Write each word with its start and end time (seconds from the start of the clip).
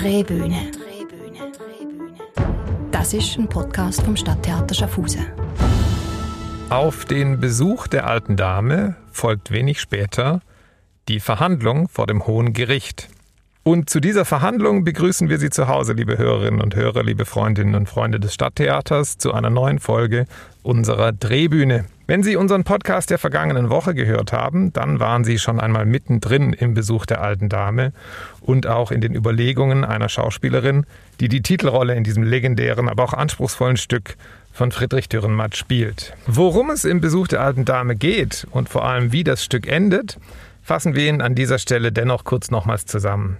Drehbühne. 0.00 0.70
Das 2.90 3.12
ist 3.12 3.36
ein 3.36 3.46
Podcast 3.46 4.00
vom 4.00 4.16
Stadttheater 4.16 4.74
Schaffhausen. 4.74 5.26
Auf 6.70 7.04
den 7.04 7.38
Besuch 7.38 7.86
der 7.86 8.06
alten 8.06 8.34
Dame 8.38 8.96
folgt 9.12 9.50
wenig 9.50 9.78
später 9.78 10.40
die 11.08 11.20
Verhandlung 11.20 11.86
vor 11.86 12.06
dem 12.06 12.26
Hohen 12.26 12.54
Gericht. 12.54 13.10
Und 13.62 13.90
zu 13.90 14.00
dieser 14.00 14.24
Verhandlung 14.24 14.84
begrüßen 14.84 15.28
wir 15.28 15.38
Sie 15.38 15.50
zu 15.50 15.68
Hause, 15.68 15.92
liebe 15.92 16.16
Hörerinnen 16.16 16.62
und 16.62 16.74
Hörer, 16.74 17.02
liebe 17.02 17.26
Freundinnen 17.26 17.74
und 17.74 17.86
Freunde 17.86 18.18
des 18.18 18.32
Stadttheaters, 18.32 19.18
zu 19.18 19.34
einer 19.34 19.50
neuen 19.50 19.80
Folge 19.80 20.24
unserer 20.62 21.12
Drehbühne. 21.12 21.84
Wenn 22.10 22.24
Sie 22.24 22.34
unseren 22.34 22.64
Podcast 22.64 23.10
der 23.10 23.18
vergangenen 23.18 23.70
Woche 23.70 23.94
gehört 23.94 24.32
haben, 24.32 24.72
dann 24.72 24.98
waren 24.98 25.22
Sie 25.22 25.38
schon 25.38 25.60
einmal 25.60 25.86
mittendrin 25.86 26.52
im 26.52 26.74
Besuch 26.74 27.06
der 27.06 27.20
alten 27.20 27.48
Dame 27.48 27.92
und 28.40 28.66
auch 28.66 28.90
in 28.90 29.00
den 29.00 29.14
Überlegungen 29.14 29.84
einer 29.84 30.08
Schauspielerin, 30.08 30.86
die 31.20 31.28
die 31.28 31.40
Titelrolle 31.40 31.94
in 31.94 32.02
diesem 32.02 32.24
legendären, 32.24 32.88
aber 32.88 33.04
auch 33.04 33.12
anspruchsvollen 33.14 33.76
Stück 33.76 34.16
von 34.52 34.72
Friedrich 34.72 35.08
Dürrenmatt 35.08 35.56
spielt. 35.56 36.12
Worum 36.26 36.70
es 36.70 36.84
im 36.84 37.00
Besuch 37.00 37.28
der 37.28 37.42
alten 37.42 37.64
Dame 37.64 37.94
geht 37.94 38.44
und 38.50 38.68
vor 38.68 38.84
allem 38.84 39.12
wie 39.12 39.22
das 39.22 39.44
Stück 39.44 39.68
endet, 39.68 40.18
fassen 40.62 40.96
wir 40.96 41.08
Ihnen 41.08 41.20
an 41.20 41.36
dieser 41.36 41.60
Stelle 41.60 41.92
dennoch 41.92 42.24
kurz 42.24 42.50
nochmals 42.50 42.86
zusammen. 42.86 43.36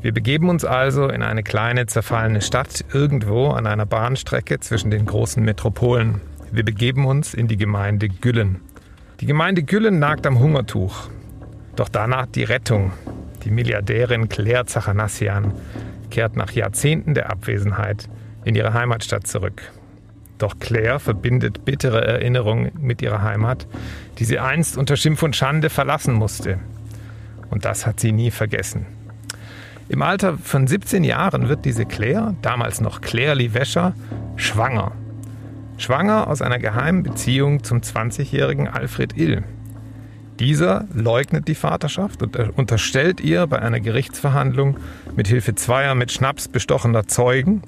Wir 0.00 0.12
begeben 0.12 0.48
uns 0.48 0.64
also 0.64 1.08
in 1.08 1.22
eine 1.22 1.42
kleine 1.42 1.84
zerfallene 1.84 2.40
Stadt 2.40 2.82
irgendwo 2.94 3.50
an 3.50 3.66
einer 3.66 3.84
Bahnstrecke 3.84 4.58
zwischen 4.60 4.90
den 4.90 5.04
großen 5.04 5.44
Metropolen. 5.44 6.22
Wir 6.54 6.64
begeben 6.64 7.04
uns 7.04 7.34
in 7.34 7.48
die 7.48 7.56
Gemeinde 7.56 8.08
Güllen. 8.08 8.60
Die 9.18 9.26
Gemeinde 9.26 9.64
Güllen 9.64 9.98
nagt 9.98 10.24
am 10.24 10.38
Hungertuch. 10.38 11.08
Doch 11.74 11.88
danach 11.88 12.26
die 12.26 12.44
Rettung. 12.44 12.92
Die 13.42 13.50
Milliardärin 13.50 14.28
Claire 14.28 14.64
Zachanassian 14.64 15.52
kehrt 16.12 16.36
nach 16.36 16.52
Jahrzehnten 16.52 17.14
der 17.14 17.28
Abwesenheit 17.28 18.08
in 18.44 18.54
ihre 18.54 18.72
Heimatstadt 18.72 19.26
zurück. 19.26 19.62
Doch 20.38 20.60
Claire 20.60 21.00
verbindet 21.00 21.64
bittere 21.64 22.06
Erinnerungen 22.06 22.70
mit 22.78 23.02
ihrer 23.02 23.22
Heimat, 23.22 23.66
die 24.20 24.24
sie 24.24 24.38
einst 24.38 24.78
unter 24.78 24.96
Schimpf 24.96 25.24
und 25.24 25.34
Schande 25.34 25.70
verlassen 25.70 26.14
musste. 26.14 26.60
Und 27.50 27.64
das 27.64 27.84
hat 27.84 27.98
sie 27.98 28.12
nie 28.12 28.30
vergessen. 28.30 28.86
Im 29.88 30.02
Alter 30.02 30.38
von 30.38 30.68
17 30.68 31.02
Jahren 31.02 31.48
wird 31.48 31.64
diese 31.64 31.84
Claire, 31.84 32.36
damals 32.42 32.80
noch 32.80 33.00
Claire 33.00 33.34
Lee 33.34 33.54
Wäscher, 33.54 33.96
schwanger 34.36 34.92
Schwanger 35.76 36.28
aus 36.28 36.42
einer 36.42 36.58
geheimen 36.58 37.02
Beziehung 37.02 37.64
zum 37.64 37.80
20-jährigen 37.80 38.68
Alfred 38.68 39.16
Ill. 39.16 39.42
Dieser 40.38 40.86
leugnet 40.92 41.46
die 41.46 41.54
Vaterschaft 41.54 42.22
und 42.22 42.36
unterstellt 42.56 43.20
ihr 43.20 43.46
bei 43.46 43.60
einer 43.60 43.80
Gerichtsverhandlung 43.80 44.78
mit 45.14 45.28
Hilfe 45.28 45.54
zweier 45.54 45.94
mit 45.94 46.10
Schnaps 46.10 46.48
bestochener 46.48 47.06
Zeugen, 47.06 47.62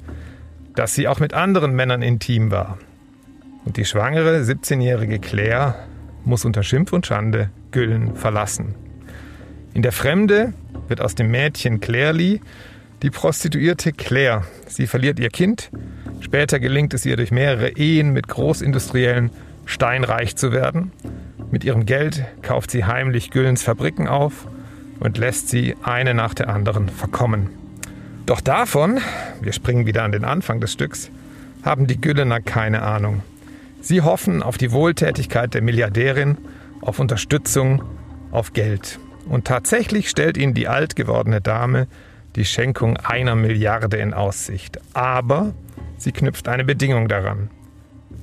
dass 0.75 0.95
sie 0.95 1.07
auch 1.07 1.21
mit 1.21 1.33
anderen 1.33 1.75
Männern 1.75 2.03
intim 2.03 2.51
war. 2.51 2.79
Und 3.65 3.77
die 3.77 3.85
schwangere 3.85 4.41
17-jährige 4.41 5.19
Claire 5.19 5.75
muss 6.25 6.45
unter 6.45 6.63
Schimpf 6.63 6.93
und 6.93 7.07
Schande 7.07 7.51
Güllen 7.71 8.17
verlassen. 8.17 8.75
In 9.75 9.83
der 9.83 9.93
Fremde 9.93 10.53
wird 10.89 11.01
aus 11.01 11.15
dem 11.15 11.31
Mädchen 11.31 11.81
Clairely 11.81 12.41
die 13.03 13.11
Prostituierte 13.11 13.93
Claire. 13.93 14.45
Sie 14.67 14.87
verliert 14.87 15.19
ihr 15.19 15.29
Kind 15.29 15.71
Später 16.27 16.59
gelingt 16.59 16.95
es 16.95 17.07
ihr 17.07 17.17
durch 17.17 17.31
mehrere 17.31 17.69
Ehen 17.71 18.13
mit 18.13 18.27
Großindustriellen 18.27 19.31
steinreich 19.65 20.37
zu 20.37 20.51
werden. 20.51 20.91
Mit 21.51 21.63
ihrem 21.63 21.87
Geld 21.87 22.25
kauft 22.43 22.71
sie 22.71 22.85
heimlich 22.85 23.31
Güllens 23.31 23.63
Fabriken 23.63 24.09
auf 24.09 24.49
und 24.99 25.19
lässt 25.19 25.49
sie 25.49 25.77
eine 25.83 26.15
nach 26.15 26.35
der 26.35 26.49
anderen 26.49 26.89
verkommen. 26.89 27.51
Doch 28.27 28.41
davon, 28.41 28.99
wir 29.41 29.53
springen 29.53 29.87
wieder 29.87 30.03
an 30.03 30.11
den 30.11 30.25
Anfang 30.25 30.61
des 30.61 30.73
Stücks, 30.73 31.11
haben 31.63 31.87
die 31.87 32.01
Güllener 32.01 32.41
keine 32.41 32.83
Ahnung. 32.83 33.23
Sie 33.81 34.03
hoffen 34.03 34.43
auf 34.43 34.59
die 34.59 34.73
Wohltätigkeit 34.73 35.55
der 35.55 35.63
Milliardärin, 35.63 36.39
auf 36.81 36.99
Unterstützung, 36.99 37.85
auf 38.33 38.53
Geld. 38.53 38.99
Und 39.29 39.45
tatsächlich 39.45 40.09
stellt 40.09 40.37
ihnen 40.37 40.55
die 40.55 40.67
alt 40.67 40.97
gewordene 40.97 41.41
Dame 41.41 41.87
die 42.37 42.45
Schenkung 42.45 42.97
einer 42.99 43.35
Milliarde 43.35 43.97
in 43.97 44.15
Aussicht. 44.15 44.79
Aber 44.95 45.55
Sie 45.99 46.13
knüpft 46.13 46.47
eine 46.49 46.65
Bedingung 46.65 47.09
daran. 47.09 47.51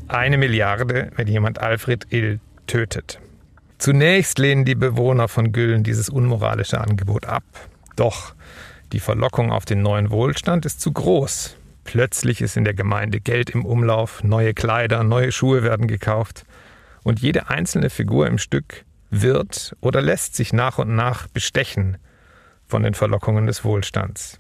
Eine 0.08 0.38
Milliarde, 0.38 1.12
wenn 1.16 1.28
jemand 1.28 1.60
Alfred 1.60 2.08
Ill 2.12 2.40
tötet. 2.68 3.20
Zunächst 3.80 4.38
lehnen 4.38 4.64
die 4.64 4.76
Bewohner 4.76 5.28
von 5.28 5.52
Güllen 5.52 5.84
dieses 5.84 6.08
unmoralische 6.08 6.80
Angebot 6.80 7.26
ab. 7.26 7.44
Doch 7.96 8.36
die 8.92 9.00
Verlockung 9.00 9.52
auf 9.52 9.66
den 9.66 9.82
neuen 9.82 10.12
Wohlstand 10.12 10.66
ist 10.66 10.82
zu 10.82 10.92
groß. 10.92 11.58
Plötzlich 11.84 12.42
ist 12.42 12.56
in 12.56 12.64
der 12.64 12.76
Gemeinde 12.76 13.20
Geld 13.20 13.50
im 13.50 13.66
Umlauf, 13.66 14.24
neue 14.24 14.54
Kleider, 14.54 15.04
neue 15.04 15.32
Schuhe 15.32 15.64
werden 15.64 15.88
gekauft. 15.88 16.46
Und 17.02 17.20
jede 17.20 17.50
einzelne 17.50 17.90
Figur 17.90 18.28
im 18.28 18.38
Stück 18.38 18.86
wird 19.10 19.76
oder 19.82 20.02
lässt 20.02 20.36
sich 20.36 20.54
nach 20.54 20.78
und 20.78 20.96
nach 20.96 21.28
bestechen 21.28 21.98
von 22.68 22.84
den 22.84 22.94
Verlockungen 22.94 23.46
des 23.48 23.64
Wohlstands. 23.64 24.40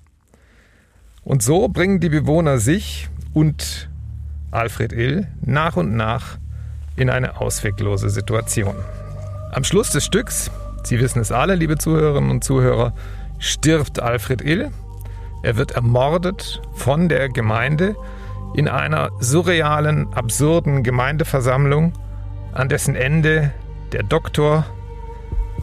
Und 1.23 1.41
so 1.41 1.69
bringen 1.69 2.00
die 2.00 2.09
Bewohner 2.09 2.57
sich 2.57 3.09
und 3.34 3.89
Alfred 4.51 4.94
Ill 4.94 5.28
nach 5.41 5.78
und 5.78 5.95
nach 5.95 6.38
in 6.95 7.09
eine 7.09 7.39
ausweglose 7.39 8.09
Situation. 8.09 8.75
Am 9.51 9.63
Schluss 9.63 9.91
des 9.91 10.06
Stücks, 10.06 10.51
Sie 10.84 11.00
wissen 11.00 11.22
es 11.22 11.31
alle, 11.31 11.56
liebe 11.56 11.78
Zuhörerinnen 11.78 12.29
und 12.29 12.44
Zuhörer, 12.44 12.94
stirbt 13.39 14.00
Alfred 14.01 14.41
Ill. 14.41 14.72
Er 15.41 15.55
wird 15.55 15.72
ermordet 15.72 16.61
von 16.73 17.09
der 17.09 17.29
Gemeinde 17.29 17.95
in 18.53 18.67
einer 18.67 19.09
surrealen, 19.19 20.13
absurden 20.13 20.84
Gemeindeversammlung, 20.84 21.94
an 22.51 22.69
dessen 22.69 22.95
Ende 22.95 23.51
der 23.94 24.03
Doktor 24.03 24.66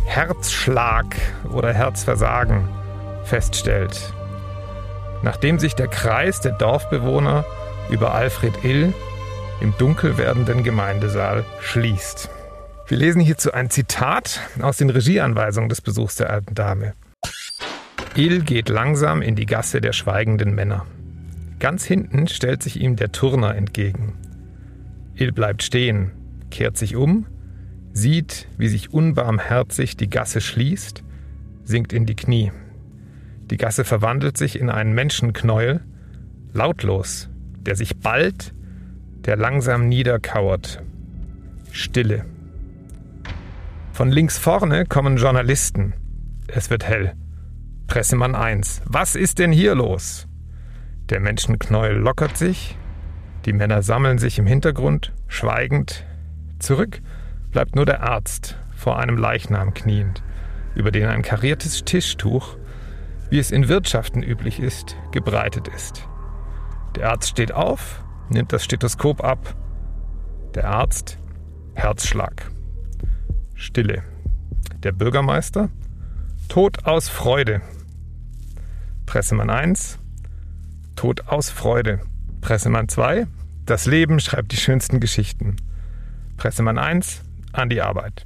Herzschlag 0.05 1.17
oder 1.53 1.73
Herzversagen 1.73 2.69
feststellt. 3.25 4.13
Nachdem 5.23 5.59
sich 5.59 5.75
der 5.75 5.89
Kreis 5.89 6.41
der 6.41 6.53
Dorfbewohner 6.53 7.45
über 7.91 8.15
Alfred 8.15 8.65
Ill 8.65 8.93
im 9.61 9.75
dunkel 9.79 10.17
werdenden 10.17 10.65
Gemeindesaal 10.65 11.45
schließt. 11.61 12.31
Wir 12.89 12.99
lesen 12.99 13.21
hierzu 13.21 13.53
ein 13.53 13.71
Zitat 13.71 14.41
aus 14.61 14.79
den 14.79 14.91
Regieanweisungen 14.91 15.69
des 15.69 15.81
Besuchs 15.81 16.17
der 16.17 16.31
alten 16.31 16.55
Dame. 16.55 16.95
Ill 18.17 18.43
geht 18.43 18.69
langsam 18.69 19.23
in 19.23 19.37
die 19.37 19.47
Gasse 19.47 19.81
der 19.81 19.93
schweigenden 19.93 20.55
Männer. 20.55 20.87
Ganz 21.61 21.85
hinten 21.85 22.27
stellt 22.27 22.63
sich 22.63 22.81
ihm 22.81 22.97
der 22.97 23.13
Turner 23.13 23.55
entgegen. 23.55 24.15
Ill 25.15 25.33
bleibt 25.33 25.63
stehen, 25.63 26.11
kehrt 26.51 26.77
sich 26.77 26.97
um, 26.97 27.27
sieht, 27.93 28.49
wie 28.57 28.69
sich 28.69 28.93
unbarmherzig 28.93 29.97
die 29.97 30.11
Gasse 30.11 30.41
schließt, 30.41 31.03
sinkt 31.65 31.93
in 31.93 32.07
die 32.07 32.17
Knie. 32.17 32.53
Die 33.51 33.57
Gasse 33.57 33.85
verwandelt 33.85 34.39
sich 34.39 34.59
in 34.59 34.71
einen 34.71 34.95
Menschenknäuel, 34.95 35.81
lautlos 36.53 37.31
der 37.61 37.77
sich 37.77 37.99
bald, 37.99 38.55
der 39.25 39.37
langsam 39.37 39.89
niederkauert. 39.89 40.83
Stille. 41.71 42.25
Von 43.93 44.11
links 44.11 44.39
vorne 44.39 44.87
kommen 44.87 45.17
Journalisten. 45.17 45.95
Es 46.47 46.71
wird 46.71 46.85
hell. 46.85 47.13
Pressemann 47.87 48.35
1. 48.35 48.83
Was 48.87 49.15
ist 49.15 49.39
denn 49.39 49.53
hier 49.53 49.75
los? 49.75 50.27
Der 51.11 51.21
Menschenknäuel 51.21 51.97
lockert 51.97 52.37
sich. 52.37 52.77
Die 53.45 53.53
Männer 53.53 53.83
sammeln 53.83 54.19
sich 54.19 54.39
im 54.39 54.47
Hintergrund, 54.47 55.13
schweigend. 55.29 56.05
Zurück 56.59 57.01
bleibt 57.51 57.77
nur 57.77 57.87
der 57.87 58.03
Arzt 58.03 58.57
vor 58.75 58.99
einem 58.99 59.17
Leichnam 59.17 59.75
kniend, 59.75 60.23
über 60.75 60.91
den 60.91 61.07
ein 61.07 61.23
kariertes 61.23 61.85
Tischtuch, 61.85 62.57
wie 63.29 63.39
es 63.39 63.51
in 63.51 63.69
Wirtschaften 63.69 64.23
üblich 64.23 64.61
ist, 64.61 64.97
gebreitet 65.13 65.69
ist. 65.69 66.09
Der 66.97 67.11
Arzt 67.11 67.29
steht 67.29 67.53
auf, 67.53 68.03
nimmt 68.29 68.53
das 68.53 68.65
Stethoskop 68.65 69.23
ab. 69.23 69.55
Der 70.55 70.69
Arzt, 70.69 71.19
Herzschlag. 71.75 72.51
Stille. 73.55 74.03
Der 74.83 74.93
Bürgermeister, 74.93 75.69
Tod 76.49 76.87
aus 76.87 77.09
Freude. 77.09 77.61
Pressemann 79.07 79.51
1, 79.51 79.99
Tod 80.97 81.29
aus 81.29 81.51
Freude. 81.51 82.01
Pressemann 82.41 82.89
2, 82.89 83.27
das 83.67 83.87
Leben 83.87 84.19
schreibt 84.19 84.53
die 84.53 84.57
schönsten 84.57 84.99
Geschichten. 84.99 85.57
Pressemann 86.37 86.79
1, 86.79 87.23
an 87.53 87.69
die 87.69 87.81
Arbeit. 87.81 88.25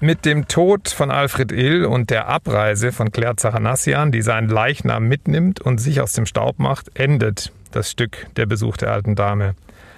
Mit 0.00 0.24
dem 0.24 0.48
Tod 0.48 0.88
von 0.88 1.12
Alfred 1.12 1.52
Ill 1.52 1.84
und 1.84 2.10
der 2.10 2.26
Abreise 2.28 2.90
von 2.90 3.12
Claire 3.12 3.36
Zachanassian, 3.36 4.10
die 4.10 4.22
seinen 4.22 4.48
Leichnam 4.48 5.06
mitnimmt 5.06 5.60
und 5.60 5.78
sich 5.78 6.00
aus 6.00 6.12
dem 6.12 6.26
Staub 6.26 6.58
macht, 6.58 6.98
endet 6.98 7.52
das 7.70 7.90
Stück 7.90 8.26
Der 8.36 8.46
Besuch 8.46 8.76
der 8.76 8.92
alten 8.92 9.14
Dame. 9.14 9.54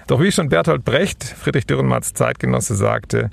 Doch 0.07 0.21
wie 0.21 0.31
schon 0.31 0.51
Bertolt 0.51 0.85
Brecht, 0.85 1.25
Friedrich 1.25 1.67
Dürrenmatts 1.67 2.13
Zeitgenosse, 2.13 2.75
sagte, 2.75 3.31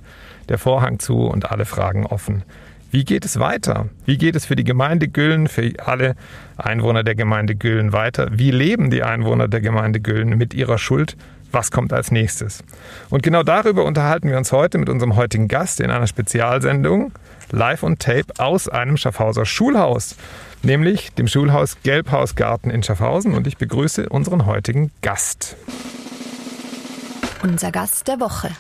der 0.48 0.58
Vorhang 0.58 1.00
zu 1.00 1.26
und 1.26 1.52
alle 1.52 1.66
Fragen 1.66 2.06
offen. 2.06 2.44
Wie 2.92 3.06
geht 3.06 3.26
es 3.26 3.40
weiter? 3.40 3.90
Wie 4.06 4.18
geht 4.18 4.36
es 4.36 4.46
für 4.46 4.56
die 4.56 4.64
Gemeinde 4.64 5.08
Güllen, 5.08 5.48
für 5.48 5.74
alle 5.86 6.16
Einwohner 6.58 7.04
der 7.04 7.16
Gemeinde 7.16 7.56
Güllen 7.56 7.94
weiter? 7.94 8.28
Wie 8.32 8.52
leben 8.52 8.90
die 8.90 9.04
Einwohner 9.04 9.48
der 9.48 9.62
Gemeinde 9.62 10.00
Güllen 10.00 10.38
mit 10.38 10.54
ihrer 10.54 10.78
Schuld? 10.78 11.16
Was 11.52 11.70
kommt 11.70 11.92
als 11.92 12.12
nächstes? 12.12 12.64
Und 13.10 13.24
genau 13.24 13.44
darüber 13.44 13.84
unterhalten 13.84 14.30
wir 14.30 14.38
uns 14.38 14.54
heute 14.54 14.78
mit 14.78 14.88
unserem 14.88 15.18
heutigen 15.18 15.50
Gast 15.50 15.82
in 15.82 15.92
einer 15.92 16.08
Spezialsendung 16.08 17.12
live 17.52 17.84
und 17.84 18.00
tape 18.00 18.28
aus 18.38 18.70
einem 18.70 18.96
Schaffhauser 18.96 19.46
Schulhaus, 19.46 20.16
nämlich 20.64 21.14
dem 21.14 21.28
Schulhaus 21.28 21.78
Gelbhausgarten 21.84 22.72
in 22.72 22.84
Schaffhausen. 22.84 23.34
Und 23.34 23.48
ich 23.48 23.58
begrüße 23.58 24.08
unseren 24.08 24.46
heutigen 24.46 24.92
Gast. 25.02 25.58
Unser 27.44 27.72
Gast 27.72 28.08
der 28.08 28.20
Woche. 28.22 28.52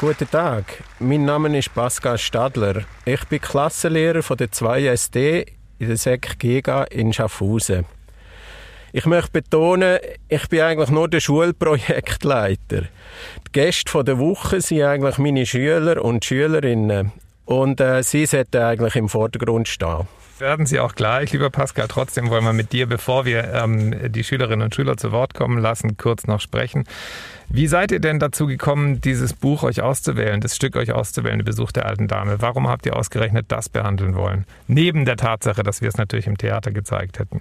Guten 0.00 0.28
Tag, 0.30 0.64
mein 0.98 1.24
Name 1.24 1.56
ist 1.56 1.72
Pascal 1.74 2.18
Stadler. 2.18 2.84
Ich 3.04 3.22
bin 3.26 3.40
Klassenlehrer 3.40 4.22
von 4.22 4.38
der 4.38 4.48
2SD 4.48 5.46
in 5.78 5.88
der 5.88 5.96
Sek 5.96 6.38
Giga 6.38 6.84
in 6.84 7.12
Schaffhausen. 7.12 7.84
Ich 8.92 9.06
möchte 9.06 9.30
betonen, 9.32 9.98
ich 10.28 10.48
bin 10.48 10.60
eigentlich 10.60 10.90
nur 10.90 11.08
der 11.08 11.20
Schulprojektleiter. 11.20 12.82
Die 12.82 13.52
Gäste 13.52 14.04
der 14.04 14.18
Woche 14.18 14.60
sind 14.60 14.82
eigentlich 14.82 15.18
meine 15.18 15.46
Schüler 15.46 16.04
und 16.04 16.24
Schülerinnen. 16.24 17.12
Und 17.44 17.80
äh, 17.80 18.02
sie 18.02 18.26
sollten 18.26 18.58
eigentlich 18.58 18.96
im 18.96 19.08
Vordergrund 19.08 19.68
stehen 19.68 20.06
werden 20.40 20.66
Sie 20.66 20.80
auch 20.80 20.94
gleich, 20.94 21.32
lieber 21.32 21.50
Pascal. 21.50 21.86
Trotzdem 21.88 22.30
wollen 22.30 22.44
wir 22.44 22.52
mit 22.52 22.72
dir, 22.72 22.86
bevor 22.86 23.24
wir 23.24 23.52
ähm, 23.52 24.10
die 24.12 24.24
Schülerinnen 24.24 24.64
und 24.64 24.74
Schüler 24.74 24.96
zu 24.96 25.12
Wort 25.12 25.34
kommen 25.34 25.58
lassen, 25.58 25.96
kurz 25.96 26.26
noch 26.26 26.40
sprechen. 26.40 26.84
Wie 27.48 27.66
seid 27.66 27.92
ihr 27.92 28.00
denn 28.00 28.18
dazu 28.18 28.46
gekommen, 28.46 29.00
dieses 29.00 29.34
Buch 29.34 29.62
euch 29.62 29.82
auszuwählen, 29.82 30.40
das 30.40 30.56
Stück 30.56 30.76
euch 30.76 30.92
auszuwählen, 30.92 31.38
der 31.38 31.44
Besuch 31.44 31.72
der 31.72 31.86
alten 31.86 32.08
Dame? 32.08 32.40
Warum 32.40 32.68
habt 32.68 32.86
ihr 32.86 32.96
ausgerechnet 32.96 33.46
das 33.48 33.68
behandeln 33.68 34.14
wollen? 34.14 34.46
Neben 34.66 35.04
der 35.04 35.16
Tatsache, 35.16 35.62
dass 35.62 35.80
wir 35.80 35.88
es 35.88 35.96
natürlich 35.96 36.26
im 36.26 36.38
Theater 36.38 36.70
gezeigt 36.70 37.18
hätten. 37.18 37.40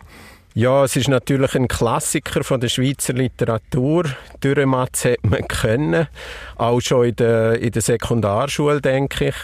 Ja, 0.60 0.84
es 0.84 0.98
ist 0.98 1.08
natürlich 1.08 1.56
ein 1.56 1.70
Klassiker 1.70 2.44
von 2.44 2.60
der 2.60 2.68
Schweizer 2.68 3.14
Literatur. 3.14 4.04
Dürrematz 4.44 5.06
hat 5.06 5.24
man 5.24 5.48
können, 5.48 6.08
auch 6.58 6.82
schon 6.82 7.06
in 7.06 7.16
der, 7.16 7.62
in 7.62 7.72
der 7.72 7.82
Sekundarschule, 7.82 8.82
denke 8.82 9.30
ich 9.30 9.36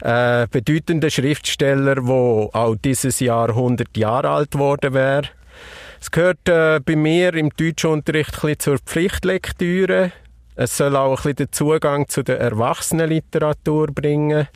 äh, 0.00 0.46
bedeutender 0.48 1.10
Schriftsteller, 1.10 1.96
der 1.96 2.04
auch 2.04 2.76
dieses 2.76 3.18
Jahr 3.18 3.48
100 3.48 3.96
Jahre 3.96 4.28
alt 4.28 4.52
geworden 4.52 4.94
wäre. 4.94 5.24
Es 6.00 6.12
gehört 6.12 6.48
äh, 6.48 6.78
bei 6.78 6.94
mir 6.94 7.34
im 7.34 7.50
Deutschunterricht 7.50 8.44
ein 8.44 8.56
zur 8.56 8.78
Pflichtlektüre. 8.78 10.12
Es 10.54 10.76
soll 10.76 10.94
auch 10.94 11.24
ein 11.24 11.34
den 11.34 11.50
Zugang 11.50 12.08
zu 12.08 12.22
der 12.22 12.38
Erwachsenenliteratur 12.38 13.88
bringen. 13.88 14.46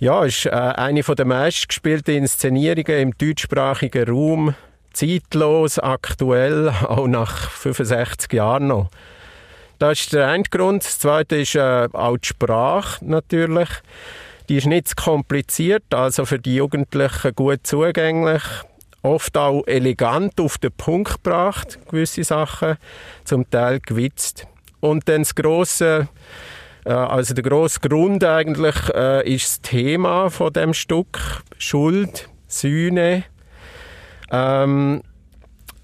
Ja, 0.00 0.24
ist 0.24 0.46
äh, 0.46 0.50
eine 0.50 1.02
der 1.04 1.26
meistgespielten 1.26 2.16
Inszenierungen 2.16 3.00
im 3.00 3.16
deutschsprachigen 3.16 4.08
Raum. 4.08 4.56
Zeitlos, 4.92 5.78
aktuell, 5.78 6.68
auch 6.68 7.06
nach 7.06 7.50
65 7.50 8.32
Jahren 8.32 8.68
noch. 8.68 8.90
Das 9.78 10.00
ist 10.00 10.12
der 10.12 10.28
eine 10.28 10.44
Grund. 10.44 10.84
Das 10.84 10.98
zweite 10.98 11.36
ist 11.36 11.54
äh, 11.54 11.88
auch 11.92 12.16
die 12.16 12.28
Sprache 12.28 13.04
natürlich. 13.04 13.68
Die 14.48 14.56
ist 14.56 14.66
nicht 14.66 14.88
zu 14.88 14.94
kompliziert, 14.94 15.92
also 15.92 16.24
für 16.24 16.38
die 16.38 16.56
Jugendlichen 16.56 17.34
gut 17.34 17.60
zugänglich. 17.66 18.42
Oft 19.02 19.36
auch 19.36 19.64
elegant 19.66 20.40
auf 20.40 20.58
den 20.58 20.72
Punkt 20.72 21.24
gebracht, 21.24 21.78
gewisse 21.90 22.22
Sachen, 22.22 22.76
zum 23.24 23.50
Teil 23.50 23.80
gewitzt. 23.80 24.46
Und 24.80 25.08
dann 25.08 25.22
das 25.22 25.34
grosse 25.34 26.08
äh, 26.84 26.92
also 26.92 27.34
der 27.34 27.44
grosse 27.44 27.80
Grund 27.80 28.24
eigentlich 28.24 28.76
äh, 28.94 29.34
ist 29.34 29.44
das 29.44 29.60
Thema 29.62 30.30
von 30.30 30.52
dem 30.52 30.74
Stück 30.74 31.42
Schuld, 31.58 32.28
Sühne, 32.48 33.24
ähm, 34.32 35.02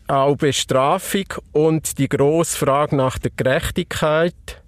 auch 0.09 0.37
Bestrafung 0.37 1.27
und 1.53 1.99
die 1.99 2.09
grosse 2.09 2.57
Frage 2.57 2.97
nach 2.97 3.19
der 3.19 3.31
Gerechtigkeit 3.37 4.63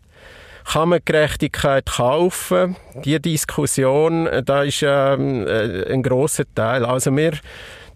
kann 0.65 0.91
man 0.91 1.01
Gerechtigkeit 1.05 1.87
kaufen? 1.87 2.77
Die 3.05 3.21
Diskussion, 3.21 4.29
da 4.45 4.63
ist 4.63 4.85
ähm, 4.87 5.47
äh, 5.47 5.93
ein 5.93 6.03
großer 6.03 6.45
Teil. 6.55 6.85
Also 6.85 7.17
wir 7.17 7.33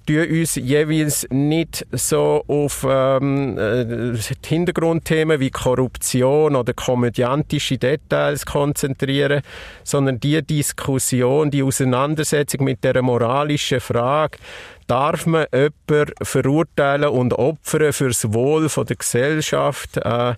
tun 0.06 0.28
uns 0.28 0.56
jeweils 0.56 1.26
nicht 1.30 1.86
so 1.92 2.44
auf 2.46 2.86
ähm, 2.88 3.56
äh, 3.58 4.16
Hintergrundthemen 4.44 5.40
wie 5.40 5.50
Korruption 5.50 6.56
oder 6.56 6.74
komödiantische 6.74 7.78
Details 7.78 8.44
konzentrieren, 8.44 9.42
sondern 9.82 10.20
die 10.20 10.42
Diskussion, 10.42 11.50
die 11.50 11.62
Auseinandersetzung 11.62 12.64
mit 12.64 12.84
der 12.84 13.00
moralischen 13.02 13.80
Frage, 13.80 14.38
darf 14.86 15.26
man 15.26 15.46
jemanden 15.52 16.12
verurteilen 16.22 17.08
und 17.08 17.32
opfern 17.32 17.92
fürs 17.92 18.32
Wohl 18.32 18.68
von 18.68 18.86
der 18.86 18.96
Gesellschaft, 18.96 19.96
äh, 19.96 20.34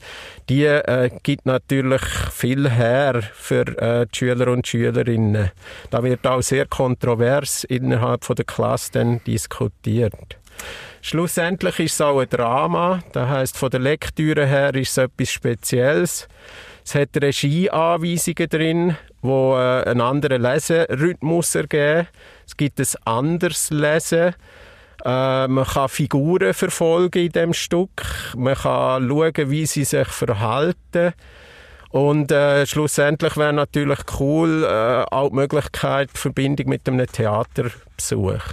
die 0.49 0.65
äh, 0.65 1.11
gibt 1.23 1.47
natürlich 1.47 2.03
viel 2.33 2.71
her 2.71 3.23
für 3.35 3.67
äh, 3.79 4.07
die 4.07 4.17
Schüler 4.17 4.49
und 4.49 4.67
Schülerinnen. 4.67 5.51
Da 5.91 6.03
wird 6.03 6.27
auch 6.27 6.43
sehr 6.43 6.67
kontrovers 6.67 7.65
innerhalb 7.65 8.27
der 8.27 8.45
Klasse 8.45 9.21
diskutiert. 9.27 10.37
Schlussendlich 11.03 11.79
ist 11.79 11.95
es 11.95 12.01
auch 12.01 12.19
ein 12.19 12.29
Drama. 12.29 13.01
Das 13.13 13.29
heißt, 13.29 13.57
von 13.59 13.71
der 13.71 13.81
Lektüre 13.81 14.47
her 14.47 14.75
ist 14.75 14.91
es 14.91 14.99
etwas 14.99 15.31
Spezielles. 15.31 16.29
Es 16.87 16.95
hat 16.95 17.21
Regieanweisungen 17.21 18.49
drin, 18.49 18.97
wo 19.21 19.57
äh, 19.57 19.83
einen 19.83 20.01
anderen 20.01 20.41
Leserhythmus 20.41 21.57
ergeben. 21.57 22.07
Es 22.47 22.57
gibt 22.57 22.79
ein 22.79 22.87
anderes 23.05 23.71
Lesen. 23.71 24.37
Äh, 25.05 25.49
man 25.49 25.65
kann 25.65 25.89
Figuren 25.89 26.55
verfolgen 26.55 27.25
in 27.25 27.33
dem 27.33 27.55
Stück. 27.55 27.91
Man 28.37 28.55
kann 28.55 29.09
schauen, 29.09 29.51
wie 29.51 29.67
sie 29.67 29.83
sich 29.83 30.07
verhalten. 30.07 31.13
Und 31.91 32.31
äh, 32.31 32.65
schlussendlich 32.67 33.37
wäre 33.37 33.53
natürlich 33.53 33.99
cool 34.21 34.63
äh, 34.63 35.13
auch 35.13 35.31
die 35.31 35.35
Möglichkeit, 35.35 36.11
Verbindung 36.15 36.69
mit 36.69 36.89
einem 36.89 37.05
Theaterbesuch. 37.09 38.45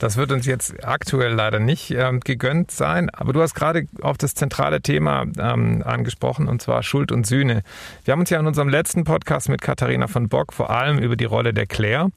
Das 0.00 0.16
wird 0.16 0.32
uns 0.32 0.46
jetzt 0.46 0.82
aktuell 0.82 1.34
leider 1.34 1.60
nicht 1.60 1.90
ähm, 1.90 2.20
gegönnt 2.20 2.70
sein, 2.70 3.10
aber 3.10 3.34
du 3.34 3.42
hast 3.42 3.54
gerade 3.54 3.86
auf 4.00 4.16
das 4.16 4.34
zentrale 4.34 4.80
Thema 4.80 5.26
ähm, 5.38 5.82
angesprochen, 5.84 6.48
und 6.48 6.62
zwar 6.62 6.82
Schuld 6.82 7.12
und 7.12 7.26
Sühne. 7.26 7.62
Wir 8.04 8.12
haben 8.12 8.20
uns 8.20 8.30
ja 8.30 8.40
in 8.40 8.46
unserem 8.46 8.70
letzten 8.70 9.04
Podcast 9.04 9.50
mit 9.50 9.60
Katharina 9.60 10.06
von 10.06 10.30
Bock 10.30 10.54
vor 10.54 10.70
allem 10.70 10.98
über 10.98 11.16
die 11.16 11.26
Rolle 11.26 11.52
der 11.52 11.66
Claire 11.66 12.08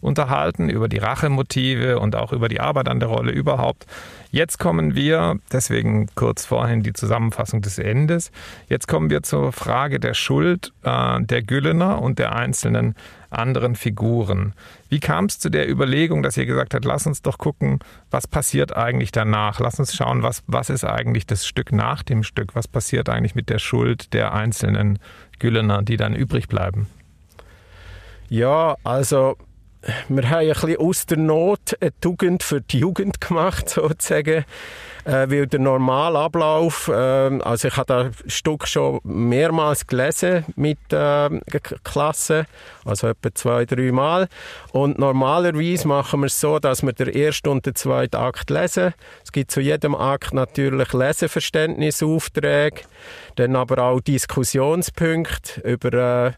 unterhalten, 0.00 0.68
über 0.68 0.88
die 0.88 0.98
Rachemotive 0.98 2.00
und 2.00 2.16
auch 2.16 2.32
über 2.32 2.48
die 2.48 2.58
Arbeit 2.58 2.88
an 2.88 2.98
der 2.98 3.08
Rolle 3.08 3.30
überhaupt. 3.30 3.86
Jetzt 4.32 4.58
kommen 4.58 4.96
wir, 4.96 5.36
deswegen 5.52 6.08
kurz 6.16 6.44
vorhin 6.44 6.82
die 6.82 6.92
Zusammenfassung 6.92 7.62
des 7.62 7.78
Endes, 7.78 8.32
jetzt 8.68 8.88
kommen 8.88 9.10
wir 9.10 9.22
zur 9.22 9.52
Frage 9.52 10.00
der 10.00 10.14
Schuld 10.14 10.72
äh, 10.82 11.22
der 11.22 11.42
Güllener 11.42 12.02
und 12.02 12.18
der 12.18 12.34
einzelnen 12.34 12.96
anderen 13.30 13.76
Figuren. 13.76 14.54
Wie 14.88 15.00
kam 15.00 15.26
es 15.26 15.38
zu 15.38 15.50
der 15.50 15.68
Überlegung, 15.68 16.22
dass 16.22 16.36
ihr 16.36 16.46
gesagt 16.46 16.74
habt, 16.74 16.84
lass 16.84 17.06
uns 17.06 17.20
doch 17.20 17.38
gucken, 17.38 17.80
was 18.10 18.26
passiert 18.26 18.74
eigentlich 18.74 19.12
danach? 19.12 19.60
Lass 19.60 19.78
uns 19.78 19.94
schauen, 19.94 20.22
was, 20.22 20.42
was 20.46 20.70
ist 20.70 20.84
eigentlich 20.84 21.26
das 21.26 21.46
Stück 21.46 21.72
nach 21.72 22.02
dem 22.02 22.22
Stück? 22.22 22.54
Was 22.54 22.68
passiert 22.68 23.08
eigentlich 23.08 23.34
mit 23.34 23.50
der 23.50 23.58
Schuld 23.58 24.14
der 24.14 24.32
einzelnen 24.32 24.98
Güllener, 25.38 25.82
die 25.82 25.96
dann 25.96 26.14
übrig 26.14 26.48
bleiben? 26.48 26.86
Ja, 28.30 28.76
also 28.84 29.36
wir 30.08 30.30
haben 30.30 30.40
ein 30.40 30.48
bisschen 30.48 30.76
aus 30.76 31.06
der 31.06 31.18
Not 31.18 31.76
eine 31.80 31.92
Tugend 32.00 32.42
für 32.42 32.60
die 32.60 32.80
Jugend 32.80 33.20
gemacht, 33.20 33.68
sozusagen. 33.70 34.44
Äh, 35.08 35.30
weil 35.30 35.46
der 35.46 35.60
normale 35.60 36.18
Ablauf, 36.18 36.88
äh, 36.88 36.92
also 36.92 37.68
ich 37.68 37.76
habe 37.78 37.86
das 37.86 38.34
Stück 38.34 38.68
schon 38.68 39.00
mehrmals 39.04 39.86
gelesen 39.86 40.44
mit 40.54 40.76
äh, 40.92 41.30
Klassen, 41.82 42.44
also 42.84 43.08
etwa 43.08 43.34
zwei, 43.34 43.64
drei 43.64 43.90
Mal. 43.90 44.28
Und 44.72 44.98
normalerweise 44.98 45.88
machen 45.88 46.20
wir 46.20 46.26
es 46.26 46.38
so, 46.38 46.58
dass 46.58 46.82
wir 46.82 46.92
den 46.92 47.08
ersten 47.08 47.48
und 47.48 47.64
den 47.64 47.74
zweiten 47.74 48.16
Akt 48.16 48.50
lesen. 48.50 48.92
Es 49.24 49.32
gibt 49.32 49.50
zu 49.50 49.62
jedem 49.62 49.94
Akt 49.94 50.34
natürlich 50.34 50.92
Leseverständnisaufträge, 50.92 52.82
dann 53.36 53.56
aber 53.56 53.82
auch 53.82 54.00
Diskussionspunkte 54.00 55.62
über 55.62 55.92
äh, 55.94 56.32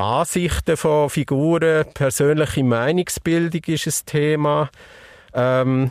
Ansichten 0.00 0.78
von 0.78 1.10
Figuren, 1.10 1.84
persönliche 1.92 2.64
Meinungsbildung 2.64 3.60
ist 3.66 3.86
ein 3.86 4.06
Thema. 4.06 4.70
Ähm, 5.34 5.90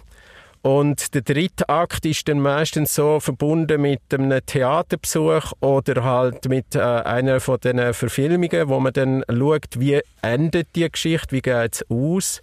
und 0.64 1.14
der 1.14 1.22
dritte 1.22 1.70
Akt 1.70 2.08
ist 2.08 2.28
dann 2.28 2.40
meistens 2.40 2.96
so 2.96 3.20
verbunden 3.20 3.82
mit 3.82 4.02
einem 4.12 4.44
Theaterbesuch 4.44 5.54
oder 5.60 6.04
halt 6.04 6.50
mit 6.50 6.74
äh, 6.74 6.80
einer 6.80 7.40
von 7.40 7.60
den 7.60 7.94
Verfilmungen, 7.94 8.68
wo 8.68 8.80
man 8.80 8.94
dann 8.94 9.24
schaut, 9.30 9.78
wie 9.80 10.02
endet 10.24 10.76
die 10.76 10.90
Geschichte, 10.90 11.32
wie 11.32 11.42
geht 11.44 11.76
es 11.76 11.86
aus. 11.88 12.42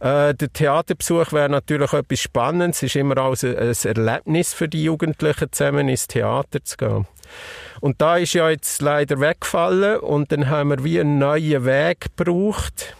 Äh, 0.00 0.34
der 0.34 0.50
Theaterbesuch 0.50 1.30
wäre 1.32 1.50
natürlich 1.50 1.92
etwas 1.92 2.20
Spannendes. 2.20 2.78
Es 2.78 2.94
ist 2.94 2.96
immer 2.96 3.18
auch 3.18 3.36
ein, 3.42 3.56
ein 3.56 3.74
Erlebnis 3.84 4.54
für 4.54 4.68
die 4.68 4.84
Jugendlichen, 4.84 5.52
zusammen 5.52 5.90
ins 5.90 6.08
Theater 6.08 6.64
zu 6.64 6.76
gehen. 6.78 7.06
Und 7.80 8.00
da 8.00 8.16
ist 8.16 8.34
ja 8.34 8.50
jetzt 8.50 8.82
leider 8.82 9.20
weggefallen 9.20 10.00
und 10.00 10.32
dann 10.32 10.48
haben 10.48 10.70
wir 10.70 10.84
wie 10.84 11.00
einen 11.00 11.18
neuen 11.18 11.64
Weg 11.64 12.06
gebraucht. 12.16 12.96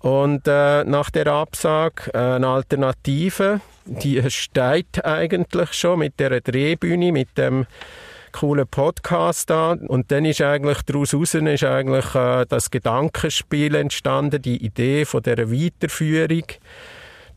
Und 0.00 0.46
äh, 0.46 0.84
nach 0.84 1.08
der 1.10 1.28
Absage 1.28 2.10
äh, 2.12 2.18
eine 2.18 2.48
Alternative, 2.48 3.60
die 3.86 4.22
steht 4.30 5.02
eigentlich 5.04 5.72
schon 5.72 6.00
mit 6.00 6.20
der 6.20 6.40
Drehbühne, 6.40 7.10
mit 7.10 7.38
dem 7.38 7.66
coolen 8.32 8.66
Podcast 8.66 9.48
da. 9.48 9.72
Und 9.72 10.10
dann 10.10 10.24
ist 10.24 10.42
eigentlich 10.42 10.82
daraus 10.82 11.14
raus 11.14 11.34
ist 11.34 11.64
eigentlich 11.64 12.14
äh, 12.14 12.44
das 12.46 12.70
Gedankenspiel 12.70 13.74
entstanden, 13.76 14.42
die 14.42 14.62
Idee 14.62 15.04
von 15.04 15.22
der 15.22 15.50
Weiterführung. 15.50 16.44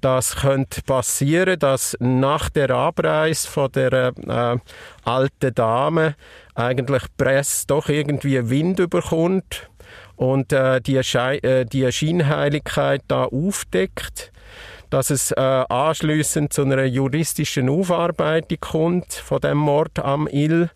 Das 0.02 0.36
könnte 0.36 0.82
passieren, 0.84 1.60
dass 1.60 1.98
nach 2.00 2.50
der 2.50 2.70
Abreise 2.70 3.48
von 3.48 3.72
der 3.72 4.14
äh, 4.16 4.58
alten 5.04 5.56
Dame 5.56 6.16
eigentlich 6.56 7.04
die 7.04 7.24
Presse 7.24 7.66
doch 7.68 7.90
irgendwie 7.90 8.50
Wind 8.50 8.80
überkommt 8.80 9.70
und 10.16 10.54
äh, 10.54 10.82
die, 10.82 11.04
Schei 11.04 11.38
äh, 11.38 11.66
die 11.66 11.92
Scheinheiligkeit 11.92 13.02
da 13.08 13.26
aufdeckt 13.26 14.32
dass 14.90 15.10
es 15.10 15.32
äh, 15.32 15.42
anschließend 15.42 16.54
zu 16.54 16.62
einer 16.64 16.86
juristischen 16.86 17.70
Aufarbeitung 17.70 18.60
kommt 18.60 19.14
von 19.14 19.42
dem 19.42 19.58
Mord 19.58 20.00
am 20.00 20.28
Ill 20.28 20.70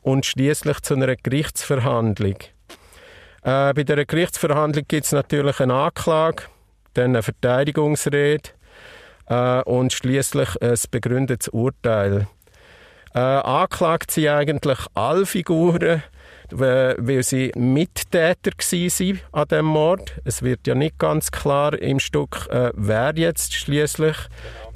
und 0.00 0.26
schließlich 0.26 0.80
zu 0.80 0.94
einer 0.94 1.14
Gerichtsverhandlung. 1.14 2.36
Äh, 3.44 3.72
bei 3.74 3.84
der 3.84 4.04
Gerichtsverhandlung 4.04 4.84
gibt 4.88 5.06
es 5.06 5.12
natürlich 5.12 5.60
eine 5.60 5.74
Anklage, 5.74 6.44
dann 6.94 7.10
eine 7.10 7.22
Verteidigungsrede 7.22 8.50
äh, 9.26 9.62
und 9.62 9.92
schließlich 9.92 10.60
ein 10.60 10.74
begründetes 10.90 11.48
Urteil. 11.48 12.26
Äh, 13.14 13.18
anklagt 13.18 14.10
sind 14.10 14.28
eigentlich 14.28 14.78
alle 14.94 15.26
Figuren, 15.26 16.02
weil 16.50 17.22
sie 17.22 17.52
Mittäter 17.56 18.50
waren 18.52 19.20
an 19.32 19.48
dem 19.48 19.66
Mord. 19.66 20.14
Es 20.24 20.42
wird 20.42 20.66
ja 20.66 20.74
nicht 20.74 20.98
ganz 20.98 21.30
klar 21.30 21.78
im 21.78 21.98
Stück, 21.98 22.48
äh, 22.50 22.70
wer 22.74 23.12
jetzt 23.16 23.54
schließlich 23.54 24.16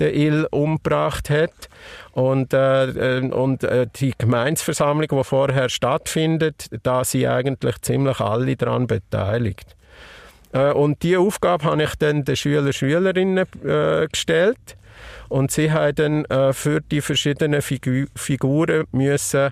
den 0.01 0.15
Il 0.15 0.47
umgebracht 0.51 1.31
hat. 1.31 1.69
Und, 2.13 2.53
äh, 2.53 3.19
äh, 3.19 3.31
und 3.31 3.65
äh, 3.65 3.87
die 3.97 4.13
Gemeinsversammlung, 4.17 5.09
die 5.09 5.25
vorher 5.25 5.69
stattfindet, 5.69 6.67
da 6.83 7.05
sind 7.05 7.27
eigentlich 7.27 7.81
ziemlich 7.83 8.21
alle 8.21 8.57
daran 8.57 8.87
beteiligt. 8.87 9.76
Äh, 10.57 10.73
und 10.73 11.03
diese 11.03 11.21
Aufgabe 11.21 11.65
habe 11.65 11.83
ich 11.83 11.95
dann 11.97 12.25
den 12.25 12.37
Schüler 12.37 12.73
Schülerinnen 12.73 13.47
äh, 13.65 14.07
gestellt. 14.11 14.77
Und 15.29 15.51
sie 15.51 15.69
dann 15.69 16.25
äh, 16.27 16.53
für 16.53 16.81
die 16.81 17.01
verschiedenen 17.01 17.61
Figu 17.61 18.07
Figuren 18.15 18.85
müssen 18.93 19.51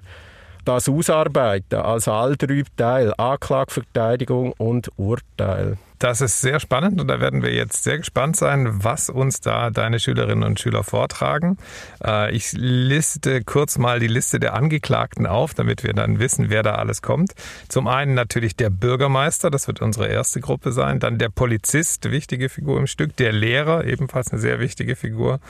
das 0.64 0.88
ausarbeiten, 0.88 1.80
also 1.80 2.12
all 2.12 2.37
drei 2.37 2.62
Teile, 2.75 3.18
Anklage, 3.18 3.70
Verteidigung 3.70 4.52
und 4.52 4.88
Urteil. 4.96 5.76
Das 6.04 6.20
ist 6.20 6.42
sehr 6.42 6.61
spannend 6.61 7.00
und 7.00 7.08
da 7.08 7.18
werden 7.18 7.42
wir 7.42 7.54
jetzt 7.54 7.82
sehr 7.82 7.96
gespannt 7.96 8.37
sein, 8.37 8.84
was 8.84 9.08
uns 9.08 9.40
da 9.40 9.70
deine 9.70 9.99
Schülerinnen 9.99 10.44
und 10.44 10.61
Schüler 10.61 10.84
vortragen. 10.84 11.56
Äh, 12.04 12.30
ich 12.37 12.52
liste 12.52 13.42
kurz 13.42 13.78
mal 13.78 14.00
die 14.00 14.06
Liste 14.06 14.38
der 14.38 14.52
Angeklagten 14.52 15.26
auf, 15.26 15.54
damit 15.54 15.82
wir 15.82 15.94
dann 15.94 16.18
wissen, 16.18 16.50
wer 16.50 16.62
da 16.62 16.75
alles 16.75 17.00
kommt. 17.00 17.32
Zum 17.70 17.87
einen 17.88 18.12
natürlich 18.12 18.54
der 18.54 18.68
Bürgermeister, 18.68 19.49
das 19.49 19.66
wird 19.66 19.80
unsere 19.80 20.08
erste 20.08 20.42
Gruppe 20.42 20.73
sein, 20.73 21.00
dann 21.00 21.16
der 21.16 21.30
Polizist, 21.30 22.11
wichtige 22.11 22.50
Figur 22.50 22.78
im 22.78 22.87
Stück, 22.87 23.16
der 23.16 23.32
Lehrer, 23.32 23.87
ebenfalls 23.87 24.30
eine 24.30 24.42
sehr 24.42 24.61
wichtige 24.61 24.96
Figur, 24.96 25.40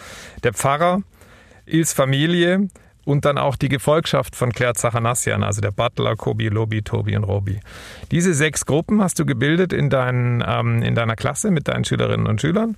der 0.45 0.53
Pfarrer, 0.53 1.03
Ils 1.67 1.93
Familie, 1.93 2.69
und 3.05 3.25
dann 3.25 3.39
auch 3.39 3.57
die 3.57 3.69
Gefolgschaft 3.69 4.37
von 4.37 4.53
Claire 4.53 4.75
Zachanassian, 4.75 5.43
also 5.43 5.61
der 5.61 5.71
Butler, 5.71 6.17
Kobi, 6.17 6.49
Lobi, 6.49 6.83
Tobi 6.83 7.17
und 7.17 7.25
Robi. 7.25 7.61
Diese 8.11 8.35
sechs 8.35 8.67
Gruppen 8.67 9.03
hast 9.03 9.19
du 9.19 9.27
gebildet 9.27 9.73
in, 9.73 9.91
dein, 9.91 10.45
ähm, 10.47 10.83
in 10.83 10.95
deiner 10.95 11.17
Klasse 11.17 11.51
mit 11.51 11.69
deinen 11.69 11.85
Schülerinnen 11.85 12.27
und 12.27 12.41
Schülern. 12.41 12.77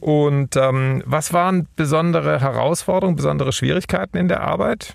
Und 0.00 0.56
ähm, 0.56 1.02
was 1.06 1.32
waren 1.32 1.66
besondere 1.76 2.40
Herausforderungen, 2.40 3.16
besondere 3.16 3.52
Schwierigkeiten 3.52 4.16
in 4.16 4.28
der 4.28 4.42
Arbeit? 4.42 4.94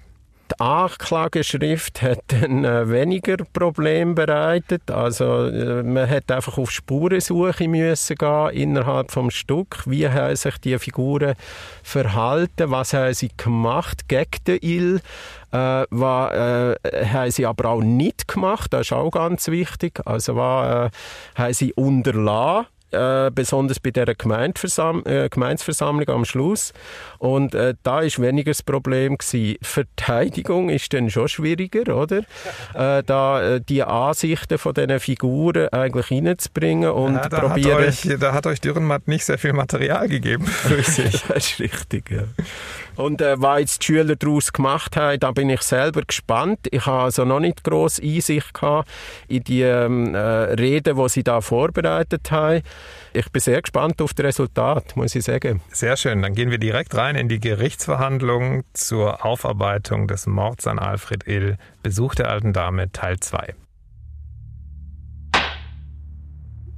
Die 0.53 0.59
Anklageschrift 0.59 2.01
hat 2.03 2.19
dann 2.27 2.63
äh, 2.63 2.89
weniger 2.89 3.37
Probleme 3.37 4.13
bereitet. 4.13 4.91
Also 4.91 5.47
äh, 5.47 5.81
man 5.81 6.07
hat 6.07 6.31
einfach 6.31 6.57
auf 6.57 6.69
Spurensuche 6.69 7.67
müssen 7.67 8.15
gehen 8.15 8.49
innerhalb 8.49 9.11
vom 9.11 9.31
Stück. 9.31 9.81
Wie 9.85 10.07
haben 10.07 10.35
sich 10.35 10.57
die 10.59 10.77
Figuren 10.77 11.33
verhalten? 11.81 12.69
Was 12.69 12.93
haben 12.93 13.13
sie 13.13 13.31
gemacht 13.35 14.07
gegen 14.07 14.43
den 14.45 14.59
Ill? 14.61 15.01
Äh, 15.51 15.85
was 15.89 16.33
äh, 16.33 17.05
haben 17.07 17.31
sie 17.31 17.45
aber 17.47 17.69
auch 17.69 17.81
nicht 17.81 18.27
gemacht? 18.27 18.73
Das 18.73 18.81
ist 18.81 18.93
auch 18.93 19.09
ganz 19.09 19.47
wichtig. 19.47 20.01
Also 20.05 20.35
was 20.35 20.91
äh, 20.91 20.97
haben 21.35 21.53
sie 21.53 21.73
unterlassen? 21.73 22.67
Äh, 22.93 23.31
besonders 23.33 23.79
bei 23.79 23.91
der 23.91 24.13
Gemeindeversam 24.15 25.03
äh, 25.05 25.29
Gemeindeversammlung 25.29 26.07
am 26.09 26.25
Schluss. 26.25 26.73
Und 27.19 27.55
äh, 27.55 27.75
da 27.83 28.01
ist 28.01 28.21
weniger 28.21 28.51
das 28.51 28.63
Problem 28.63 29.17
gewesen. 29.17 29.57
Verteidigung 29.61 30.69
ist 30.69 30.93
dann 30.93 31.09
schon 31.09 31.27
schwieriger, 31.27 31.95
oder? 31.95 32.19
äh, 32.73 33.03
da 33.03 33.41
äh, 33.41 33.61
die 33.61 33.83
Ansichten 33.83 34.57
von 34.57 34.73
diesen 34.73 34.99
Figuren 34.99 35.69
eigentlich 35.69 36.11
reinzubringen 36.11 36.91
und 36.91 37.15
ja, 37.15 37.29
da 37.29 37.39
probieren. 37.39 37.87
Hat 37.87 38.05
euch, 38.05 38.19
da 38.19 38.33
hat 38.33 38.47
euch 38.47 38.61
Dürrenmatt 38.61 39.07
nicht 39.07 39.25
sehr 39.25 39.37
viel 39.37 39.53
Material 39.53 40.07
gegeben. 40.07 40.45
das 40.69 40.97
ist 40.97 41.59
richtig, 41.59 42.11
ja. 42.11 42.23
Und 42.95 43.21
äh, 43.21 43.41
was 43.41 43.59
jetzt 43.59 43.81
die 43.81 43.85
Schüler 43.85 44.15
daraus 44.15 44.53
gemacht 44.53 44.95
haben, 44.95 45.19
da 45.19 45.31
bin 45.31 45.49
ich 45.49 45.61
selber 45.61 46.03
gespannt. 46.03 46.59
Ich 46.71 46.85
habe 46.85 47.03
also 47.03 47.25
noch 47.25 47.39
nicht 47.39 47.63
groß 47.63 47.99
Einsicht 47.99 48.53
gehabt 48.53 48.89
in 49.27 49.43
die 49.43 49.61
ähm, 49.61 50.13
äh, 50.13 50.19
Reden, 50.19 50.95
die 50.95 51.09
sie 51.09 51.23
da 51.23 51.41
vorbereitet 51.41 52.29
haben. 52.29 52.61
Ich 53.13 53.31
bin 53.31 53.41
sehr 53.41 53.61
gespannt 53.61 54.01
auf 54.01 54.13
das 54.13 54.25
Resultat, 54.25 54.95
muss 54.95 55.15
ich 55.15 55.23
sagen. 55.23 55.61
Sehr 55.71 55.97
schön. 55.97 56.21
Dann 56.21 56.35
gehen 56.35 56.51
wir 56.51 56.59
direkt 56.59 56.95
rein 56.95 57.15
in 57.15 57.29
die 57.29 57.39
Gerichtsverhandlung 57.39 58.63
zur 58.73 59.25
Aufarbeitung 59.25 60.07
des 60.07 60.27
Mords 60.27 60.67
an 60.67 60.77
Alfred 60.77 61.27
Ill. 61.27 61.57
Besuch 61.81 62.13
der 62.15 62.29
alten 62.29 62.53
Dame, 62.53 62.91
Teil 62.91 63.19
2. 63.19 63.55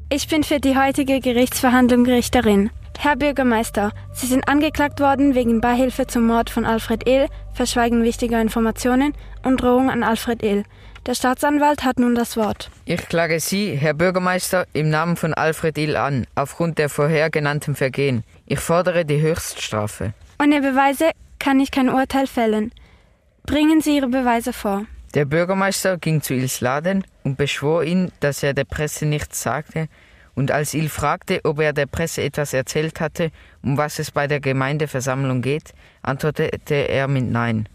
Ich 0.10 0.28
bin 0.28 0.44
für 0.44 0.60
die 0.60 0.78
heutige 0.78 1.20
Gerichtsverhandlung 1.20 2.06
Richterin. 2.06 2.70
Herr 3.00 3.16
Bürgermeister, 3.16 3.92
Sie 4.14 4.26
sind 4.26 4.48
angeklagt 4.48 5.00
worden 5.00 5.36
wegen 5.36 5.62
Beihilfe 5.62 6.08
zum 6.08 6.26
Mord 6.28 6.50
von 6.50 6.66
Alfred 6.66 7.08
Ill, 7.08 7.28
Verschweigen 7.54 8.04
wichtiger 8.04 8.42
Informationen 8.42 9.14
und 9.44 9.62
Drohung 9.62 9.90
an 9.90 10.04
Alfred 10.04 10.42
Ill. 10.44 10.64
Der 11.06 11.14
Staatsanwalt 11.14 11.84
hat 11.84 12.00
nun 12.00 12.16
das 12.16 12.36
Wort. 12.36 12.72
Ich 12.86 13.08
klage 13.08 13.40
Sie, 13.40 13.76
Herr 13.76 13.94
Bürgermeister, 13.94 14.66
im 14.74 14.90
Namen 14.90 15.18
von 15.18 15.36
Alfred 15.36 15.78
Ill 15.78 15.98
an, 15.98 16.26
aufgrund 16.34 16.80
der 16.80 16.90
vorher 16.90 17.30
genannten 17.30 17.76
Vergehen. 17.76 18.24
Ich 18.48 18.60
fordere 18.60 19.06
die 19.06 19.22
Höchststrafe. 19.22 20.14
Ohne 20.42 20.62
Beweise 20.62 21.12
kann 21.38 21.60
ich 21.60 21.70
kein 21.70 21.90
Urteil 21.90 22.26
fällen. 22.26 22.72
Bringen 23.46 23.82
Sie 23.82 23.98
Ihre 23.98 24.08
Beweise 24.08 24.52
vor. 24.52 24.86
Der 25.14 25.26
Bürgermeister 25.26 25.98
ging 25.98 26.22
zu 26.22 26.34
Ils 26.34 26.60
Laden 26.60 27.06
und 27.24 27.38
beschwor 27.38 27.84
ihn, 27.84 28.12
dass 28.20 28.42
er 28.42 28.54
der 28.54 28.66
Presse 28.66 29.06
nichts 29.06 29.42
sagte, 29.42 29.88
und 30.36 30.52
als 30.52 30.74
Il 30.74 30.90
fragte, 30.90 31.40
ob 31.44 31.60
er 31.60 31.74
der 31.74 31.86
Presse 31.86 32.22
etwas 32.22 32.54
erzählt 32.54 33.00
hatte, 33.00 33.32
um 33.64 33.78
was 33.78 34.00
es 34.00 34.12
bei 34.12 34.28
der 34.28 34.40
Gemeindeversammlung 34.40 35.42
geht, 35.42 35.74
antwortete 36.02 36.76
er 36.76 37.08
mit 37.08 37.30
Nein. 37.32 37.68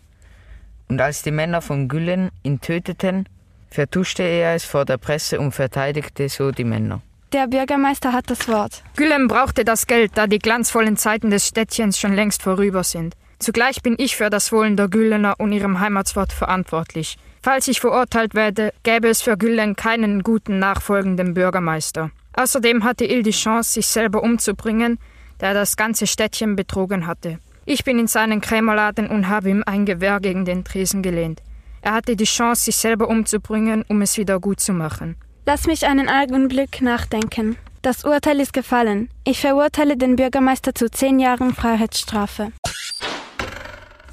Und 0.88 1.00
als 1.00 1.22
die 1.22 1.30
Männer 1.30 1.62
von 1.62 1.88
Güllen 1.88 2.30
ihn 2.42 2.60
töteten, 2.60 3.28
vertuschte 3.70 4.22
er 4.22 4.54
es 4.54 4.64
vor 4.64 4.84
der 4.84 4.98
Presse 4.98 5.40
und 5.40 5.52
verteidigte 5.52 6.28
so 6.28 6.50
die 6.50 6.64
Männer. 6.64 7.00
Der 7.32 7.46
Bürgermeister 7.46 8.12
hat 8.12 8.28
das 8.28 8.48
Wort. 8.48 8.82
Güllen 8.96 9.28
brauchte 9.28 9.64
das 9.64 9.86
Geld, 9.86 10.12
da 10.16 10.26
die 10.26 10.40
glanzvollen 10.40 10.96
Zeiten 10.96 11.30
des 11.30 11.46
Städtchens 11.46 11.98
schon 11.98 12.12
längst 12.12 12.42
vorüber 12.42 12.82
sind. 12.82 13.14
Zugleich 13.38 13.82
bin 13.82 13.94
ich 13.98 14.16
für 14.16 14.30
das 14.30 14.52
Wohlen 14.52 14.76
der 14.76 14.88
Güllener 14.88 15.36
und 15.38 15.52
ihrem 15.52 15.78
Heimatswort 15.78 16.32
verantwortlich. 16.32 17.16
Falls 17.40 17.68
ich 17.68 17.80
verurteilt 17.80 18.34
werde, 18.34 18.74
gäbe 18.82 19.08
es 19.08 19.22
für 19.22 19.38
Güllen 19.38 19.76
keinen 19.76 20.22
guten 20.22 20.58
nachfolgenden 20.58 21.32
Bürgermeister. 21.32 22.10
Außerdem 22.34 22.84
hatte 22.84 23.04
Il 23.04 23.22
die 23.22 23.30
Chance, 23.30 23.72
sich 23.72 23.86
selber 23.86 24.22
umzubringen, 24.22 24.98
da 25.38 25.48
er 25.48 25.54
das 25.54 25.76
ganze 25.76 26.06
Städtchen 26.06 26.56
betrogen 26.56 27.06
hatte. 27.06 27.38
Ich 27.64 27.84
bin 27.84 27.98
in 27.98 28.06
seinen 28.06 28.40
Krämerladen 28.40 29.08
und 29.08 29.28
habe 29.28 29.50
ihm 29.50 29.62
ein 29.66 29.86
Gewehr 29.86 30.20
gegen 30.20 30.44
den 30.44 30.64
Tresen 30.64 31.02
gelehnt. 31.02 31.42
Er 31.82 31.92
hatte 31.92 32.16
die 32.16 32.24
Chance, 32.24 32.64
sich 32.64 32.76
selber 32.76 33.08
umzubringen, 33.08 33.84
um 33.88 34.02
es 34.02 34.18
wieder 34.18 34.38
gut 34.38 34.60
zu 34.60 34.72
machen. 34.72 35.16
Lass 35.46 35.66
mich 35.66 35.86
einen 35.86 36.08
Augenblick 36.08 36.82
nachdenken. 36.82 37.56
Das 37.82 38.04
Urteil 38.04 38.40
ist 38.40 38.52
gefallen. 38.52 39.08
Ich 39.24 39.40
verurteile 39.40 39.96
den 39.96 40.16
Bürgermeister 40.16 40.74
zu 40.74 40.90
zehn 40.90 41.18
Jahren 41.18 41.54
Freiheitsstrafe. 41.54 42.52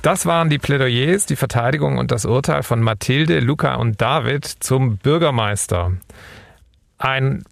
Das 0.01 0.25
waren 0.25 0.49
die 0.49 0.57
Plädoyers, 0.57 1.25
die 1.25 1.35
Verteidigung 1.35 1.97
und 1.97 2.11
das 2.11 2.23
Urteil 2.23 2.63
von 2.63 2.81
Mathilde, 2.81 3.41
Luca 3.41 3.75
und 3.75 3.99
David 3.99 4.45
zum 4.45 4.97
Bürgermeister. 4.97 5.91
Ein 6.97 7.43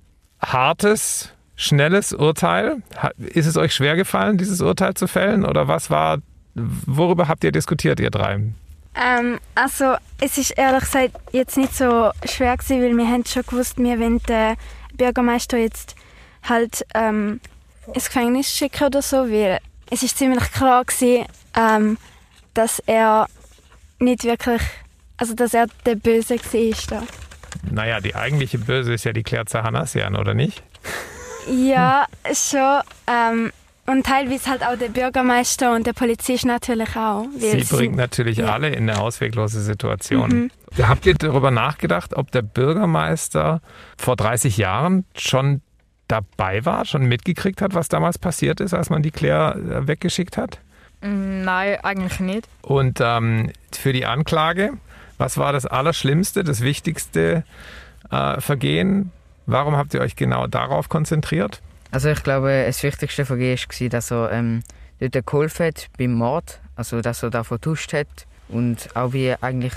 hartes, 0.51 1.29
schnelles 1.55 2.13
Urteil. 2.13 2.81
Ist 3.17 3.45
es 3.45 3.57
euch 3.57 3.73
schwer 3.73 3.95
gefallen, 3.95 4.37
dieses 4.37 4.61
Urteil 4.61 4.93
zu 4.93 5.07
fällen? 5.07 5.45
Oder 5.45 5.67
was 5.67 5.89
war, 5.89 6.19
worüber 6.53 7.27
habt 7.27 7.43
ihr 7.43 7.51
diskutiert, 7.51 7.99
ihr 7.99 8.11
drei? 8.11 8.41
Ähm, 8.95 9.39
also, 9.55 9.95
es 10.21 10.37
ist 10.37 10.51
ehrlich 10.51 10.85
gesagt 10.85 11.11
jetzt 11.31 11.57
nicht 11.57 11.75
so 11.75 12.11
schwer 12.25 12.55
gewesen, 12.55 12.81
weil 12.81 12.97
wir 12.97 13.07
haben 13.07 13.25
schon 13.25 13.43
gewusst, 13.43 13.77
wir 13.77 13.99
wollen 13.99 14.19
den 14.23 14.55
Bürgermeister 14.93 15.57
jetzt 15.57 15.95
halt 16.43 16.85
ähm, 16.93 17.41
ins 17.93 18.05
Gefängnis 18.05 18.49
schicken 18.49 18.85
oder 18.85 19.01
so, 19.01 19.29
weil 19.29 19.59
es 19.91 20.01
ist 20.01 20.17
ziemlich 20.17 20.51
klar 20.51 20.85
gewesen, 20.85 21.25
ähm, 21.55 21.97
dass 22.53 22.79
er 22.85 23.27
nicht 23.99 24.23
wirklich, 24.23 24.61
also 25.17 25.33
dass 25.33 25.53
er 25.53 25.67
der 25.85 25.95
Böse 25.95 26.35
war 26.35 26.99
da. 26.99 27.03
Naja, 27.69 27.99
die 27.99 28.15
eigentliche 28.15 28.57
Böse 28.57 28.93
ist 28.93 29.03
ja 29.03 29.13
die 29.13 29.23
Claire 29.23 29.45
Zahanassian, 29.45 30.15
oder 30.15 30.33
nicht? 30.33 30.63
Ja, 31.47 32.05
schon. 32.33 32.81
Ähm, 33.07 33.51
und 33.87 34.05
teilweise 34.05 34.49
halt 34.49 34.63
auch 34.63 34.77
der 34.77 34.89
Bürgermeister 34.89 35.75
und 35.75 35.85
der 35.85 35.93
Polizist 35.93 36.45
natürlich 36.45 36.95
auch. 36.95 37.27
Sie 37.37 37.63
bringt 37.63 37.95
natürlich 37.95 38.37
ja. 38.37 38.51
alle 38.51 38.69
in 38.69 38.89
eine 38.89 38.99
ausweglose 38.99 39.61
Situation. 39.61 40.49
Mhm. 40.77 40.85
Habt 40.87 41.05
ihr 41.05 41.13
darüber 41.13 41.51
nachgedacht, 41.51 42.15
ob 42.15 42.31
der 42.31 42.41
Bürgermeister 42.41 43.61
vor 43.97 44.15
30 44.15 44.57
Jahren 44.57 45.05
schon 45.15 45.61
dabei 46.07 46.65
war, 46.65 46.85
schon 46.85 47.05
mitgekriegt 47.05 47.61
hat, 47.61 47.73
was 47.73 47.87
damals 47.87 48.17
passiert 48.17 48.59
ist, 48.59 48.73
als 48.73 48.89
man 48.89 49.03
die 49.03 49.11
Claire 49.11 49.55
äh, 49.55 49.87
weggeschickt 49.87 50.37
hat? 50.37 50.59
Mm, 51.01 51.43
nein, 51.43 51.77
eigentlich 51.83 52.19
nicht. 52.19 52.47
Und 52.63 52.99
ähm, 53.01 53.51
für 53.71 53.93
die 53.93 54.05
Anklage, 54.05 54.73
was 55.17 55.37
war 55.37 55.53
das 55.53 55.65
Allerschlimmste, 55.65 56.43
das 56.43 56.61
wichtigste 56.61 57.43
äh, 58.11 58.41
Vergehen? 58.41 59.11
Warum 59.45 59.75
habt 59.75 59.93
ihr 59.93 60.01
euch 60.01 60.15
genau 60.15 60.47
darauf 60.47 60.89
konzentriert? 60.89 61.61
Also 61.91 62.09
ich 62.09 62.23
glaube, 62.23 62.63
das 62.65 62.83
wichtigste 62.83 63.25
Vergehen 63.25 63.57
war, 63.57 63.89
dass 63.89 64.11
er 64.11 64.31
ähm, 64.31 64.63
dort 64.99 65.25
geholfen 65.25 65.67
hat 65.67 65.87
beim 65.97 66.13
Mord, 66.13 66.59
also 66.75 67.01
dass 67.01 67.23
er 67.23 67.29
da 67.29 67.43
vertuscht 67.43 67.93
hat 67.93 68.07
und 68.49 68.95
auch 68.95 69.13
wie 69.13 69.33
eigentlich 69.39 69.73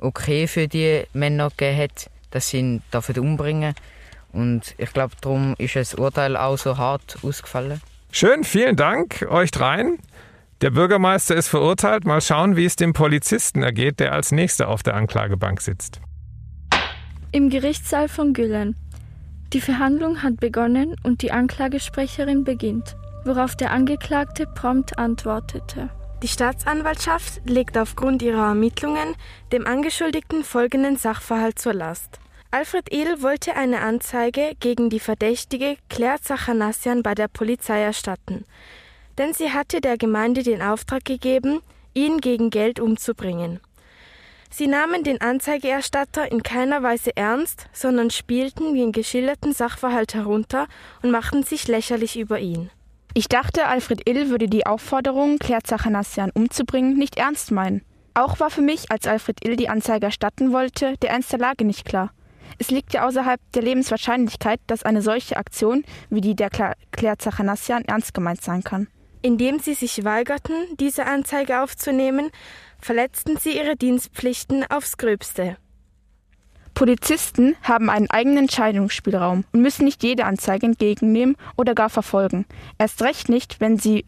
okay 0.00 0.46
für 0.46 0.68
die 0.68 1.04
Männer 1.12 1.50
gegeben 1.50 1.82
hat, 1.82 2.10
dass 2.30 2.50
sie 2.50 2.58
ihn 2.58 2.82
dafür 2.90 3.18
umbringen. 3.18 3.74
Und 4.32 4.74
ich 4.78 4.92
glaube, 4.92 5.14
darum 5.20 5.54
ist 5.58 5.76
das 5.76 5.94
Urteil 5.94 6.36
auch 6.36 6.58
so 6.58 6.76
hart 6.76 7.18
ausgefallen. 7.22 7.80
Schön, 8.10 8.44
vielen 8.44 8.76
Dank 8.76 9.26
euch 9.30 9.50
dreien. 9.50 9.98
Der 10.60 10.70
Bürgermeister 10.70 11.36
ist 11.36 11.48
verurteilt. 11.48 12.04
Mal 12.04 12.20
schauen, 12.20 12.56
wie 12.56 12.64
es 12.64 12.74
dem 12.74 12.92
Polizisten 12.92 13.62
ergeht, 13.62 14.00
der 14.00 14.12
als 14.12 14.32
nächster 14.32 14.68
auf 14.68 14.82
der 14.82 14.94
Anklagebank 14.94 15.60
sitzt. 15.60 16.00
Im 17.30 17.48
Gerichtssaal 17.48 18.08
von 18.08 18.32
Güllen. 18.32 18.74
Die 19.52 19.60
Verhandlung 19.60 20.22
hat 20.22 20.40
begonnen 20.40 20.96
und 21.04 21.22
die 21.22 21.30
Anklagesprecherin 21.30 22.42
beginnt, 22.42 22.96
worauf 23.24 23.54
der 23.54 23.70
Angeklagte 23.70 24.46
prompt 24.46 24.98
antwortete. 24.98 25.90
Die 26.22 26.28
Staatsanwaltschaft 26.28 27.40
legt 27.48 27.78
aufgrund 27.78 28.22
ihrer 28.22 28.48
Ermittlungen 28.48 29.14
dem 29.52 29.64
Angeschuldigten 29.64 30.42
folgenden 30.42 30.96
Sachverhalt 30.96 31.60
zur 31.60 31.74
Last. 31.74 32.18
Alfred 32.50 32.92
Ihl 32.92 33.22
wollte 33.22 33.54
eine 33.54 33.80
Anzeige 33.80 34.52
gegen 34.58 34.90
die 34.90 35.00
Verdächtige 35.00 35.76
Claire 35.88 36.20
Zachanassian 36.20 37.02
bei 37.02 37.14
der 37.14 37.28
Polizei 37.28 37.80
erstatten, 37.80 38.44
denn 39.18 39.34
sie 39.34 39.52
hatte 39.52 39.80
der 39.80 39.98
Gemeinde 39.98 40.42
den 40.42 40.62
Auftrag 40.62 41.04
gegeben, 41.04 41.60
ihn 41.94 42.18
gegen 42.18 42.50
Geld 42.50 42.80
umzubringen. 42.80 43.60
Sie 44.50 44.66
nahmen 44.66 45.04
den 45.04 45.20
Anzeigerstatter 45.20 46.30
in 46.32 46.42
keiner 46.42 46.82
Weise 46.82 47.14
ernst, 47.16 47.66
sondern 47.72 48.10
spielten 48.10 48.74
den 48.74 48.92
geschilderten 48.92 49.52
Sachverhalt 49.52 50.14
herunter 50.14 50.68
und 51.02 51.10
machten 51.10 51.42
sich 51.42 51.68
lächerlich 51.68 52.18
über 52.18 52.38
ihn. 52.38 52.70
Ich 53.12 53.28
dachte, 53.28 53.66
Alfred 53.66 54.08
Ill 54.08 54.30
würde 54.30 54.48
die 54.48 54.64
Aufforderung, 54.64 55.38
Claire 55.38 55.62
Zachanassian 55.64 56.30
umzubringen, 56.30 56.96
nicht 56.96 57.18
ernst 57.18 57.50
meinen. 57.50 57.82
Auch 58.14 58.40
war 58.40 58.50
für 58.50 58.62
mich, 58.62 58.90
als 58.90 59.06
Alfred 59.06 59.44
Ill 59.44 59.56
die 59.56 59.68
Anzeige 59.68 60.06
erstatten 60.06 60.52
wollte, 60.52 60.96
der 60.98 61.10
Ernst 61.10 61.32
der 61.32 61.38
Lage 61.38 61.64
nicht 61.64 61.84
klar. 61.84 62.10
Es 62.58 62.70
liegt 62.70 62.94
ja 62.94 63.06
außerhalb 63.06 63.40
der 63.52 63.62
Lebenswahrscheinlichkeit, 63.62 64.60
dass 64.66 64.82
eine 64.82 65.02
solche 65.02 65.36
Aktion 65.36 65.84
wie 66.10 66.20
die 66.20 66.34
der 66.34 66.50
Claire 66.50 67.18
Zachanassian 67.18 67.84
ernst 67.84 68.14
gemeint 68.14 68.42
sein 68.42 68.64
kann. 68.64 68.88
Indem 69.22 69.58
sie 69.58 69.74
sich 69.74 70.04
weigerten, 70.04 70.54
diese 70.78 71.06
Anzeige 71.06 71.62
aufzunehmen, 71.62 72.30
verletzten 72.80 73.36
sie 73.36 73.56
ihre 73.56 73.76
Dienstpflichten 73.76 74.64
aufs 74.70 74.96
Gröbste. 74.96 75.56
Polizisten 76.74 77.56
haben 77.62 77.90
einen 77.90 78.08
eigenen 78.08 78.44
Entscheidungsspielraum 78.44 79.44
und 79.52 79.62
müssen 79.62 79.84
nicht 79.84 80.04
jede 80.04 80.24
Anzeige 80.24 80.66
entgegennehmen 80.66 81.36
oder 81.56 81.74
gar 81.74 81.90
verfolgen. 81.90 82.46
Erst 82.78 83.02
recht 83.02 83.28
nicht, 83.28 83.60
wenn 83.60 83.78
sie 83.78 84.04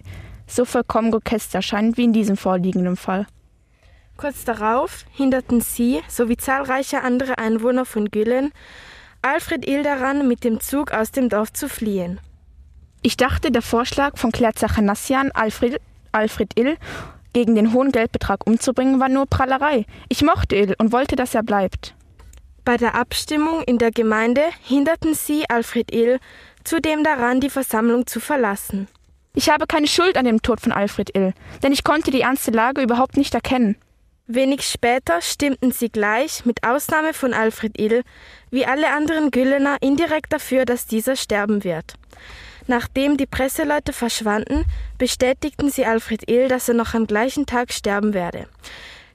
so 0.46 0.64
vollkommen 0.64 1.10
grotesk 1.10 1.52
erscheinen 1.54 1.96
wie 1.96 2.04
in 2.04 2.12
diesem 2.12 2.36
vorliegenden 2.36 2.96
Fall. 2.96 3.26
Kurz 4.16 4.44
darauf 4.44 5.04
hinderten 5.10 5.60
sie 5.60 6.00
sowie 6.06 6.36
zahlreiche 6.36 7.02
andere 7.02 7.38
Einwohner 7.38 7.84
von 7.84 8.10
Güllen 8.10 8.52
Alfred 9.22 9.66
Ill 9.66 9.82
daran, 9.82 10.28
mit 10.28 10.44
dem 10.44 10.60
Zug 10.60 10.92
aus 10.92 11.10
dem 11.10 11.28
Dorf 11.28 11.52
zu 11.52 11.68
fliehen. 11.68 12.20
Ich 13.02 13.16
dachte, 13.16 13.50
der 13.50 13.62
Vorschlag 13.62 14.18
von 14.18 14.30
Claire 14.30 14.54
Zachanassian, 14.54 15.30
Alfred, 15.32 15.80
Alfred 16.12 16.58
Ill 16.58 16.76
gegen 17.32 17.54
den 17.54 17.72
hohen 17.72 17.92
Geldbetrag 17.92 18.46
umzubringen, 18.46 19.00
war 19.00 19.08
nur 19.08 19.26
Prallerei. 19.26 19.86
Ich 20.08 20.22
mochte 20.22 20.56
Ill 20.56 20.74
und 20.78 20.92
wollte, 20.92 21.16
dass 21.16 21.34
er 21.34 21.42
bleibt. 21.42 21.94
Bei 22.64 22.76
der 22.76 22.94
Abstimmung 22.94 23.62
in 23.62 23.78
der 23.78 23.90
Gemeinde 23.90 24.42
hinderten 24.62 25.14
sie 25.14 25.48
Alfred 25.48 25.92
Ill 25.92 26.18
zudem 26.62 27.02
daran, 27.02 27.40
die 27.40 27.48
Versammlung 27.48 28.06
zu 28.06 28.20
verlassen. 28.20 28.86
Ich 29.34 29.48
habe 29.48 29.66
keine 29.66 29.86
Schuld 29.86 30.18
an 30.18 30.26
dem 30.26 30.42
Tod 30.42 30.60
von 30.60 30.72
Alfred 30.72 31.16
Ill, 31.16 31.32
denn 31.62 31.72
ich 31.72 31.84
konnte 31.84 32.10
die 32.10 32.20
ernste 32.20 32.50
Lage 32.50 32.82
überhaupt 32.82 33.16
nicht 33.16 33.32
erkennen. 33.32 33.76
Wenig 34.26 34.62
später 34.62 35.22
stimmten 35.22 35.72
sie 35.72 35.88
gleich, 35.88 36.44
mit 36.44 36.64
Ausnahme 36.64 37.14
von 37.14 37.32
Alfred 37.32 37.78
Ill, 37.80 38.02
wie 38.50 38.66
alle 38.66 38.92
anderen 38.92 39.30
Güllener 39.30 39.78
indirekt 39.80 40.32
dafür, 40.32 40.64
dass 40.66 40.86
dieser 40.86 41.16
sterben 41.16 41.64
wird. 41.64 41.94
Nachdem 42.70 43.16
die 43.16 43.26
Presseleute 43.26 43.92
verschwanden, 43.92 44.64
bestätigten 44.96 45.70
sie 45.70 45.86
Alfred 45.86 46.30
Ill, 46.30 46.46
dass 46.46 46.68
er 46.68 46.76
noch 46.76 46.94
am 46.94 47.08
gleichen 47.08 47.44
Tag 47.44 47.72
sterben 47.72 48.14
werde. 48.14 48.46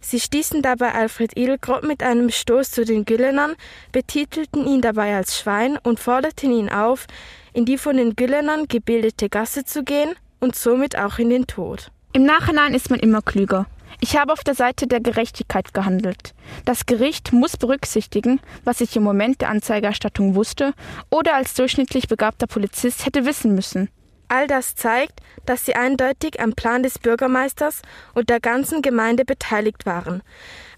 Sie 0.01 0.19
stießen 0.19 0.61
dabei 0.61 0.91
Alfred 0.91 1.37
Ill 1.37 1.57
grob 1.57 1.83
mit 1.83 2.03
einem 2.03 2.31
Stoß 2.31 2.71
zu 2.71 2.83
den 2.83 3.05
Güllenern, 3.05 3.55
betitelten 3.93 4.67
ihn 4.67 4.81
dabei 4.81 5.15
als 5.15 5.39
Schwein 5.39 5.77
und 5.77 6.01
forderten 6.01 6.51
ihn 6.51 6.69
auf, 6.69 7.07
in 7.53 7.63
die 7.63 7.77
von 7.77 7.95
den 7.95 8.17
Güllenern 8.17 8.67
gebildete 8.67 9.29
Gasse 9.29 9.63
zu 9.63 9.85
gehen 9.85 10.15
und 10.41 10.57
somit 10.57 10.97
auch 10.97 11.17
in 11.17 11.29
den 11.29 11.47
Tod. 11.47 11.91
Im 12.11 12.25
Nachhinein 12.25 12.73
ist 12.73 12.89
man 12.89 12.99
immer 12.99 13.21
klüger. 13.21 13.67
Ich 13.99 14.17
habe 14.17 14.34
auf 14.34 14.43
der 14.43 14.55
Seite 14.55 14.88
der 14.88 14.99
Gerechtigkeit 14.99 15.73
gehandelt. 15.73 16.34
Das 16.65 16.86
Gericht 16.86 17.34
muss 17.34 17.58
berücksichtigen, 17.58 18.39
was 18.63 18.81
ich 18.81 18.95
im 18.95 19.03
Moment 19.03 19.41
der 19.41 19.49
Anzeigerstattung 19.49 20.36
wusste 20.36 20.73
oder 21.10 21.36
als 21.36 21.53
durchschnittlich 21.53 22.08
begabter 22.08 22.47
Polizist 22.47 23.05
hätte 23.05 23.25
wissen 23.25 23.55
müssen. 23.55 23.89
All 24.27 24.47
das 24.47 24.75
zeigt, 24.75 25.21
dass 25.45 25.65
sie 25.65 25.75
eindeutig 25.75 26.39
am 26.39 26.53
Plan 26.53 26.84
des 26.84 26.99
Bürgermeisters 26.99 27.81
und 28.13 28.29
der 28.29 28.39
ganzen 28.39 28.81
Gemeinde 28.81 29.23
beteiligt 29.23 29.86
waren, 29.86 30.23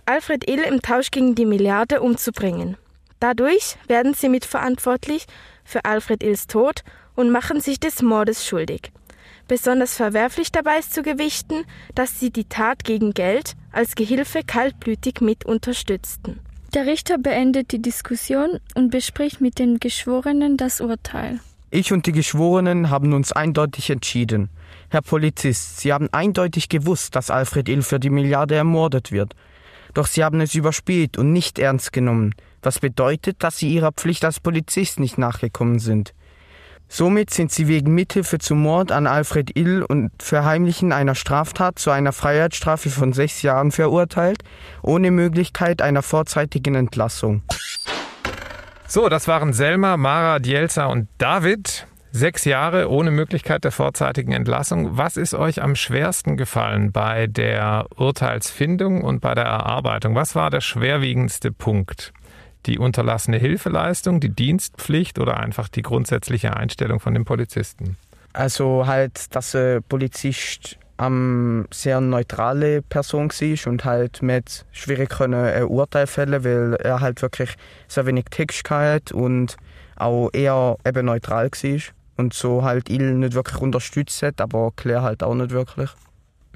Alfred 0.05 0.49
Ill 0.49 0.59
im 0.59 0.81
Tausch 0.81 1.11
gegen 1.11 1.35
die 1.35 1.45
Milliarde 1.45 2.01
umzubringen. 2.01 2.77
Dadurch 3.19 3.77
werden 3.87 4.13
sie 4.13 4.29
mitverantwortlich 4.29 5.25
für 5.63 5.85
Alfred 5.85 6.23
Ills 6.23 6.47
Tod 6.47 6.83
und 7.15 7.31
machen 7.31 7.61
sich 7.61 7.79
des 7.79 8.01
Mordes 8.01 8.45
schuldig. 8.45 8.91
Besonders 9.47 9.95
verwerflich 9.95 10.51
dabei 10.51 10.79
ist 10.79 10.93
zu 10.93 11.03
gewichten, 11.03 11.63
dass 11.95 12.19
sie 12.19 12.31
die 12.31 12.45
Tat 12.45 12.83
gegen 12.83 13.13
Geld 13.13 13.55
als 13.71 13.95
Gehilfe 13.95 14.41
kaltblütig 14.45 15.21
mit 15.21 15.45
unterstützten. 15.45 16.39
Der 16.73 16.85
Richter 16.85 17.17
beendet 17.17 17.71
die 17.71 17.81
Diskussion 17.81 18.59
und 18.75 18.91
bespricht 18.91 19.39
mit 19.39 19.57
den 19.57 19.79
Geschworenen 19.79 20.57
das 20.57 20.81
Urteil. 20.81 21.39
Ich 21.69 21.93
und 21.93 22.05
die 22.05 22.11
Geschworenen 22.11 22.89
haben 22.89 23.13
uns 23.13 23.31
eindeutig 23.31 23.89
entschieden. 23.89 24.49
Herr 24.89 25.01
Polizist, 25.01 25.79
Sie 25.79 25.93
haben 25.93 26.09
eindeutig 26.11 26.69
gewusst, 26.69 27.15
dass 27.15 27.29
Alfred 27.29 27.69
Ill 27.69 27.81
für 27.81 27.99
die 27.99 28.09
Milliarde 28.09 28.55
ermordet 28.55 29.11
wird. 29.11 29.33
Doch 29.93 30.07
Sie 30.07 30.23
haben 30.23 30.41
es 30.41 30.55
überspielt 30.55 31.17
und 31.17 31.31
nicht 31.31 31.57
ernst 31.57 31.93
genommen, 31.93 32.35
was 32.61 32.79
bedeutet, 32.79 33.43
dass 33.43 33.57
Sie 33.57 33.69
Ihrer 33.69 33.91
Pflicht 33.91 34.23
als 34.25 34.39
Polizist 34.39 34.99
nicht 34.99 35.17
nachgekommen 35.17 35.79
sind. 35.79 36.13
Somit 36.89 37.31
sind 37.31 37.51
sie 37.51 37.67
wegen 37.67 37.93
Mithilfe 37.93 38.39
zum 38.39 38.61
Mord 38.61 38.91
an 38.91 39.07
Alfred 39.07 39.57
Ill 39.57 39.83
und 39.83 40.11
Verheimlichen 40.21 40.93
einer 40.93 41.15
Straftat 41.15 41.79
zu 41.79 41.91
einer 41.91 42.13
Freiheitsstrafe 42.13 42.89
von 42.89 43.11
sechs 43.13 43.41
Jahren 43.41 43.71
verurteilt, 43.71 44.43
ohne 44.81 45.11
Möglichkeit 45.11 45.81
einer 45.81 46.01
vorzeitigen 46.01 46.75
Entlassung. 46.75 47.43
So, 48.87 49.09
das 49.09 49.27
waren 49.27 49.51
Selma, 49.51 49.97
Mara, 49.97 50.39
Dielza 50.39 50.85
und 50.85 51.09
David. 51.17 51.87
Sechs 52.13 52.45
Jahre 52.45 52.89
ohne 52.89 53.11
Möglichkeit 53.11 53.65
der 53.65 53.71
vorzeitigen 53.73 54.31
Entlassung. 54.31 54.97
Was 54.97 55.17
ist 55.17 55.33
euch 55.33 55.61
am 55.61 55.75
schwersten 55.75 56.37
gefallen 56.37 56.91
bei 56.93 57.27
der 57.27 57.85
Urteilsfindung 57.95 59.03
und 59.03 59.19
bei 59.19 59.35
der 59.35 59.43
Erarbeitung? 59.43 60.15
Was 60.15 60.33
war 60.33 60.49
der 60.49 60.61
schwerwiegendste 60.61 61.51
Punkt? 61.51 62.13
Die 62.67 62.77
unterlassene 62.77 63.37
Hilfeleistung, 63.37 64.19
die 64.19 64.29
Dienstpflicht 64.29 65.19
oder 65.19 65.37
einfach 65.39 65.69
die 65.69 65.81
grundsätzliche 65.81 66.55
Einstellung 66.55 66.99
von 66.99 67.13
dem 67.13 67.25
Polizisten? 67.25 67.97
Also 68.33 68.85
halt, 68.85 69.33
dass 69.35 69.55
ein 69.55 69.81
Polizist 69.87 70.77
eine 70.97 71.65
sehr 71.71 72.01
neutrale 72.01 72.81
Person 72.81 73.29
war 73.29 73.71
und 73.71 73.85
halt 73.85 74.21
mit 74.21 74.65
schwierig 74.71 75.09
können 75.09 75.45
ein 75.45 75.63
Urteil 75.63 76.07
fällen, 76.07 76.43
weil 76.43 76.73
er 76.75 76.99
halt 76.99 77.21
wirklich 77.21 77.55
sehr 77.87 78.05
wenig 78.05 78.25
Text 78.31 78.69
hat 78.69 79.11
und 79.11 79.57
auch 79.95 80.29
eher 80.33 80.77
eben 80.85 81.05
neutral 81.05 81.49
war 81.49 81.81
und 82.17 82.33
so 82.33 82.63
halt 82.63 82.89
Il 82.89 83.13
nicht 83.13 83.33
wirklich 83.33 83.61
unterstützt 83.61 84.21
hat, 84.23 84.41
aber 84.41 84.71
Claire 84.75 85.03
halt 85.03 85.23
auch 85.23 85.35
nicht 85.35 85.51
wirklich. 85.51 85.89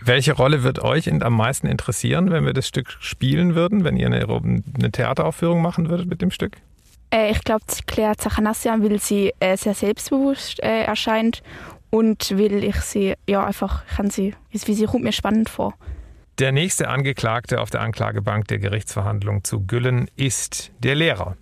Welche 0.03 0.33
Rolle 0.33 0.63
wird 0.63 0.79
euch 0.79 1.11
am 1.11 1.33
meisten 1.35 1.67
interessieren, 1.67 2.31
wenn 2.31 2.43
wir 2.43 2.53
das 2.53 2.67
Stück 2.67 2.97
spielen 2.99 3.53
würden, 3.53 3.83
wenn 3.83 3.97
ihr 3.97 4.07
eine, 4.07 4.27
eine 4.27 4.91
Theateraufführung 4.91 5.61
machen 5.61 5.89
würdet 5.89 6.07
mit 6.07 6.21
dem 6.21 6.31
Stück? 6.31 6.57
Äh, 7.13 7.31
ich 7.31 7.43
glaube, 7.43 7.63
Claire 7.85 8.17
Zachanassian, 8.17 8.83
weil 8.83 8.99
sie 8.99 9.31
äh, 9.39 9.55
sehr 9.57 9.75
selbstbewusst 9.75 10.61
äh, 10.63 10.83
erscheint 10.83 11.43
und 11.91 12.35
will 12.35 12.63
ich 12.63 12.77
sie, 12.77 13.13
ja, 13.29 13.45
einfach, 13.45 13.85
kann 13.85 14.09
sie, 14.09 14.33
wie 14.51 14.73
sie 14.73 14.85
kommt 14.85 15.03
mir 15.03 15.11
spannend 15.11 15.49
vor. 15.49 15.75
Der 16.39 16.51
nächste 16.51 16.87
Angeklagte 16.87 17.61
auf 17.61 17.69
der 17.69 17.81
Anklagebank 17.81 18.47
der 18.47 18.57
Gerichtsverhandlung 18.57 19.43
zu 19.43 19.67
Güllen 19.67 20.09
ist 20.15 20.71
der 20.79 20.95
Lehrer. 20.95 21.37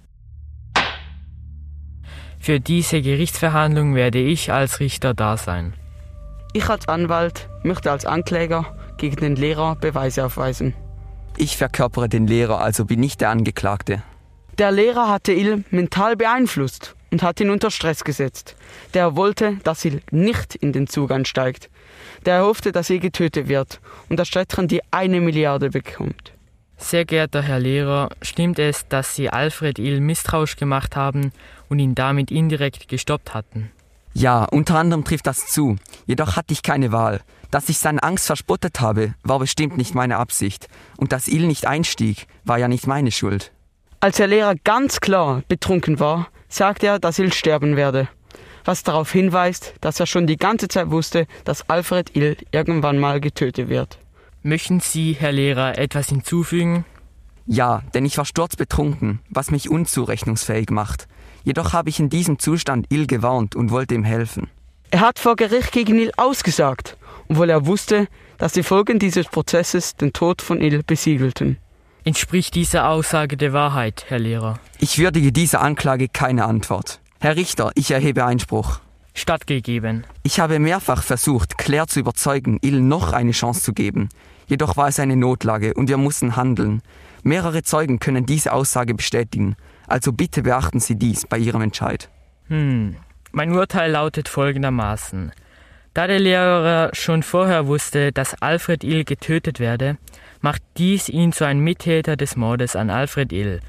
Für 2.40 2.60
diese 2.60 3.02
Gerichtsverhandlung 3.02 3.96
werde 3.96 4.20
ich 4.20 4.52
als 4.52 4.80
Richter 4.80 5.14
da 5.14 5.38
sein. 5.38 5.74
Ich 6.52 6.68
als 6.68 6.88
Anwalt 6.88 7.48
möchte 7.64 7.92
als 7.92 8.06
Ankläger 8.06 8.76
gegen 8.98 9.18
den 9.18 9.36
Lehrer 9.36 9.76
Beweise 9.76 10.26
aufweisen. 10.26 10.74
Ich 11.38 11.58
verkörpere 11.58 12.10
den 12.10 12.26
Lehrer, 12.26 12.60
also 12.60 12.86
bin 12.86 13.04
ich 13.04 13.18
der 13.18 13.30
Angeklagte. 13.30 14.02
Der 14.58 14.72
Lehrer 14.72 15.08
hatte 15.08 15.32
Il 15.32 15.64
mental 15.70 16.16
beeinflusst 16.16 16.96
und 17.12 17.22
hat 17.22 17.40
ihn 17.40 17.52
unter 17.52 17.70
Stress 17.70 18.04
gesetzt. 18.04 18.56
Der 18.96 19.16
wollte, 19.16 19.58
dass 19.64 19.86
Il 19.86 20.02
nicht 20.12 20.56
in 20.56 20.74
den 20.74 20.88
Zug 20.88 21.12
einsteigt. 21.12 21.70
Der 22.26 22.42
hoffte, 22.42 22.72
dass 22.72 22.90
Il 22.90 23.00
getötet 23.00 23.48
wird 23.48 23.80
und 24.10 24.18
das 24.18 24.28
Städtchen 24.28 24.68
die 24.68 24.82
eine 24.92 25.22
Milliarde 25.22 25.70
bekommt. 25.70 26.34
Sehr 26.78 27.06
geehrter 27.06 27.44
Herr 27.44 27.60
Lehrer, 27.60 28.10
stimmt 28.22 28.58
es, 28.58 28.88
dass 28.88 29.16
Sie 29.16 29.30
Alfred 29.30 29.78
Il 29.78 30.02
misstrauisch 30.02 30.56
gemacht 30.56 30.96
haben 30.96 31.32
und 31.70 31.78
ihn 31.78 31.94
damit 31.94 32.32
indirekt 32.32 32.88
gestoppt 32.88 33.34
hatten? 33.34 33.70
Ja, 34.20 34.44
unter 34.44 34.76
anderem 34.76 35.06
trifft 35.06 35.28
das 35.28 35.48
zu. 35.48 35.78
Jedoch 36.06 36.36
hatte 36.36 36.52
ich 36.52 36.62
keine 36.62 36.92
Wahl. 36.92 37.22
Dass 37.52 37.70
ich 37.70 37.78
seine 37.78 38.04
Angst 38.04 38.26
verspottet 38.26 38.82
habe, 38.82 39.14
war 39.24 39.40
bestimmt 39.40 39.78
nicht 39.78 39.96
meine 39.96 40.18
Absicht. 40.18 40.68
Und 40.98 41.14
dass 41.14 41.30
Il 41.30 41.48
nicht 41.48 41.66
einstieg, 41.66 42.28
war 42.44 42.58
ja 42.58 42.68
nicht 42.68 42.86
meine 42.86 43.12
Schuld. 43.12 43.54
Als 44.02 44.18
der 44.18 44.28
Lehrer 44.28 44.56
ganz 44.56 45.00
klar 45.00 45.44
betrunken 45.48 46.02
war, 46.02 46.28
sagte 46.50 46.88
er, 46.88 47.00
dass 47.00 47.18
Il 47.18 47.32
sterben 47.32 47.78
werde. 47.78 48.10
Was 48.66 48.84
darauf 48.84 49.10
hinweist, 49.10 49.76
dass 49.80 50.02
er 50.02 50.06
schon 50.06 50.28
die 50.28 50.36
ganze 50.36 50.68
Zeit 50.68 50.92
wusste, 50.92 51.26
dass 51.46 51.70
Alfred 51.70 52.14
Il 52.14 52.36
irgendwann 52.52 53.00
mal 53.00 53.22
getötet 53.22 53.70
wird. 53.70 54.00
Möchten 54.44 54.82
Sie, 54.82 55.14
Herr 55.14 55.32
Lehrer, 55.32 55.78
etwas 55.78 56.10
hinzufügen? 56.10 56.84
Ja, 57.46 57.84
denn 57.94 58.06
ich 58.06 58.18
war 58.18 58.26
sturzbetrunken, 58.26 59.22
was 59.30 59.50
mich 59.50 59.70
unzurechnungsfähig 59.70 60.72
macht. 60.72 61.08
Jedoch 61.50 61.74
habe 61.74 61.90
ich 61.90 62.00
in 62.00 62.10
diesem 62.10 62.38
Zustand 62.38 62.86
Il 62.92 63.08
gewarnt 63.08 63.56
und 63.56 63.72
wollte 63.72 63.96
ihm 63.96 64.04
helfen. 64.04 64.52
Er 64.92 65.00
hat 65.00 65.18
vor 65.18 65.36
Gericht 65.36 65.72
gegen 65.72 65.98
Il 65.98 66.12
ausgesagt, 66.16 66.96
obwohl 67.28 67.50
er 67.50 67.66
wusste, 67.66 68.08
dass 68.38 68.54
die 68.54 68.62
Folgen 68.62 69.00
dieses 69.00 69.26
Prozesses 69.26 69.96
den 69.96 70.14
Tod 70.14 70.44
von 70.44 70.62
Il 70.62 70.84
besiegelten. 70.84 71.58
Entspricht 72.04 72.54
diese 72.54 72.86
Aussage 72.86 73.36
der 73.36 73.52
Wahrheit, 73.52 74.06
Herr 74.10 74.20
Lehrer? 74.20 74.60
Ich 74.78 75.00
würdige 75.00 75.32
dieser 75.32 75.62
Anklage 75.62 76.08
keine 76.08 76.46
Antwort. 76.46 77.00
Herr 77.20 77.36
Richter, 77.36 77.72
ich 77.74 77.90
erhebe 77.90 78.26
Einspruch. 78.26 78.80
Stattgegeben. 79.16 80.06
Ich 80.22 80.40
habe 80.40 80.60
mehrfach 80.60 81.02
versucht, 81.02 81.58
Claire 81.58 81.88
zu 81.88 82.00
überzeugen, 82.00 82.60
Il 82.62 82.80
noch 82.80 83.12
eine 83.12 83.32
Chance 83.32 83.64
zu 83.64 83.74
geben. 83.74 84.10
Jedoch 84.46 84.78
war 84.78 84.90
es 84.90 85.00
eine 85.00 85.16
Notlage 85.16 85.74
und 85.74 85.90
wir 85.90 85.98
mussten 85.98 86.36
handeln. 86.36 86.84
Mehrere 87.24 87.64
Zeugen 87.64 87.98
können 87.98 88.28
diese 88.28 88.54
Aussage 88.54 88.94
bestätigen. 88.94 89.56
Also 89.90 90.14
bitte 90.14 90.44
beachten 90.44 90.80
Sie 90.80 90.96
dies 90.96 91.26
bei 91.26 91.38
Ihrem 91.38 91.64
Entscheid. 91.64 92.10
Hm. 92.48 92.96
Mein 93.32 93.52
Urteil 93.52 93.92
lautet 93.92 94.30
folgendermaßen. 94.30 95.32
Da 95.96 96.06
der 96.06 96.20
Lehrer 96.20 96.92
schon 96.94 97.24
vorher 97.24 97.66
wusste, 97.66 98.12
dass 98.12 98.40
Alfred 98.42 98.84
Ill 98.84 99.04
getötet 99.04 99.60
werde, 99.60 99.98
macht 100.42 100.62
dies 100.78 101.10
ihn 101.10 101.34
zu 101.34 101.44
einem 101.46 101.64
Mittäter 101.64 102.16
des 102.16 102.36
Mordes 102.36 102.76
an 102.76 102.92
Alfred 102.92 103.34
Ill, 103.34 103.60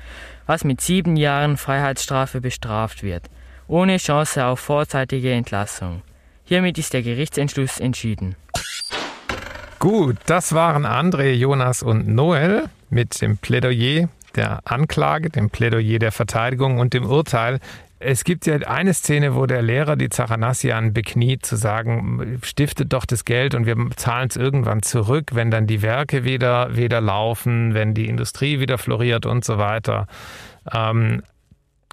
was 0.46 0.62
mit 0.62 0.82
sieben 0.82 1.16
Jahren 1.16 1.56
Freiheitsstrafe 1.56 2.40
bestraft 2.42 3.02
wird, 3.02 3.24
ohne 3.66 3.96
Chance 3.96 4.44
auf 4.44 4.60
vorzeitige 4.60 5.32
Entlassung. 5.32 6.02
Hiermit 6.44 6.76
ist 6.78 6.92
der 6.92 7.02
Gerichtsentschluss 7.02 7.80
entschieden. 7.80 8.36
Gut, 9.78 10.16
das 10.26 10.52
waren 10.52 10.84
André, 10.84 11.32
Jonas 11.32 11.82
und 11.82 12.06
Noel 12.06 12.68
mit 12.90 13.22
dem 13.22 13.38
Plädoyer 13.38 14.10
der 14.36 14.60
Anklage, 14.64 15.30
dem 15.30 15.50
Plädoyer 15.50 15.98
der 15.98 16.12
Verteidigung 16.12 16.78
und 16.78 16.94
dem 16.94 17.06
Urteil. 17.06 17.60
Es 18.02 18.24
gibt 18.24 18.46
ja 18.46 18.56
eine 18.56 18.94
Szene, 18.94 19.34
wo 19.34 19.44
der 19.44 19.60
Lehrer 19.60 19.94
die 19.96 20.08
Zachanassian 20.08 20.94
bekniet, 20.94 21.44
zu 21.44 21.56
sagen, 21.56 22.38
stiftet 22.42 22.92
doch 22.94 23.04
das 23.04 23.26
Geld 23.26 23.54
und 23.54 23.66
wir 23.66 23.76
zahlen 23.96 24.28
es 24.30 24.36
irgendwann 24.36 24.82
zurück, 24.82 25.34
wenn 25.34 25.50
dann 25.50 25.66
die 25.66 25.82
Werke 25.82 26.24
wieder, 26.24 26.76
wieder 26.76 27.02
laufen, 27.02 27.74
wenn 27.74 27.92
die 27.92 28.08
Industrie 28.08 28.58
wieder 28.58 28.78
floriert 28.78 29.26
und 29.26 29.44
so 29.44 29.58
weiter. 29.58 30.06
Ähm, 30.72 31.22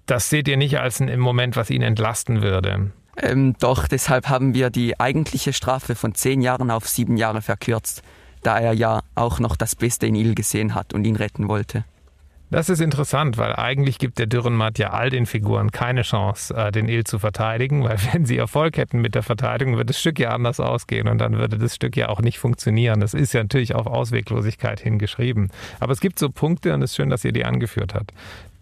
das 0.06 0.30
seht 0.30 0.48
ihr 0.48 0.56
nicht 0.56 0.80
als 0.80 1.02
ein 1.02 1.20
Moment, 1.20 1.58
was 1.58 1.70
ihn 1.70 1.82
entlasten 1.82 2.42
würde. 2.42 2.92
Ähm, 3.18 3.56
doch, 3.60 3.88
deshalb 3.88 4.30
haben 4.30 4.54
wir 4.54 4.70
die 4.70 5.00
eigentliche 5.00 5.52
Strafe 5.52 5.96
von 5.96 6.16
zehn 6.16 6.42
Jahren 6.42 6.72
auf 6.72 6.88
sieben 6.88 7.18
Jahre 7.18 7.42
verkürzt, 7.42 8.04
da 8.44 8.58
er 8.60 8.74
ja 8.74 9.02
auch 9.16 9.40
noch 9.40 9.56
das 9.56 9.76
Beste 9.76 10.08
in 10.08 10.16
Il 10.16 10.36
gesehen 10.36 10.76
hat 10.76 10.94
und 10.94 11.04
ihn 11.04 11.16
retten 11.18 11.50
wollte. 11.50 11.84
Das 12.50 12.70
ist 12.70 12.80
interessant, 12.80 13.38
weil 13.38 13.54
eigentlich 13.54 14.00
gibt 14.00 14.20
der 14.20 14.26
Dürrenmatt 14.26 14.80
ja 14.80 14.92
all 14.92 15.10
den 15.10 15.26
Figuren 15.26 15.72
keine 15.72 16.04
Chance, 16.04 16.54
äh, 16.56 16.72
den 16.72 16.88
Il 16.88 17.04
zu 17.04 17.20
verteidigen, 17.20 17.84
weil 17.84 17.98
wenn 18.14 18.26
sie 18.26 18.38
Erfolg 18.38 18.78
hätten 18.78 19.02
mit 19.02 19.16
der 19.16 19.24
Verteidigung, 19.24 19.76
würde 19.76 19.88
das 19.88 20.00
Stück 20.00 20.18
ja 20.18 20.30
anders 20.30 20.62
ausgehen 20.62 21.10
und 21.10 21.18
dann 21.18 21.38
würde 21.38 21.58
das 21.58 21.76
Stück 21.76 21.98
ja 21.98 22.08
auch 22.08 22.22
nicht 22.22 22.40
funktionieren. 22.40 23.02
Das 23.02 23.14
ist 23.14 23.34
ja 23.34 23.42
natürlich 23.42 23.76
auf 23.76 23.86
Ausweglosigkeit 23.86 24.80
hingeschrieben. 24.80 25.50
Aber 25.82 25.92
es 25.92 26.00
gibt 26.00 26.20
so 26.20 26.30
Punkte 26.30 26.74
und 26.74 26.82
es 26.82 26.92
ist 26.92 26.96
schön, 26.96 27.10
dass 27.10 27.26
ihr 27.26 27.34
die 27.34 27.44
angeführt 27.44 27.94
habt. 27.94 28.14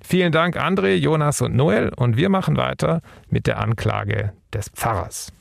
Vielen 0.01 0.31
Dank, 0.31 0.57
André, 0.57 0.95
Jonas 0.95 1.41
und 1.41 1.55
Noel. 1.55 1.91
Und 1.95 2.17
wir 2.17 2.29
machen 2.29 2.57
weiter 2.57 3.01
mit 3.29 3.47
der 3.47 3.59
Anklage 3.59 4.33
des 4.53 4.69
Pfarrers. 4.69 5.31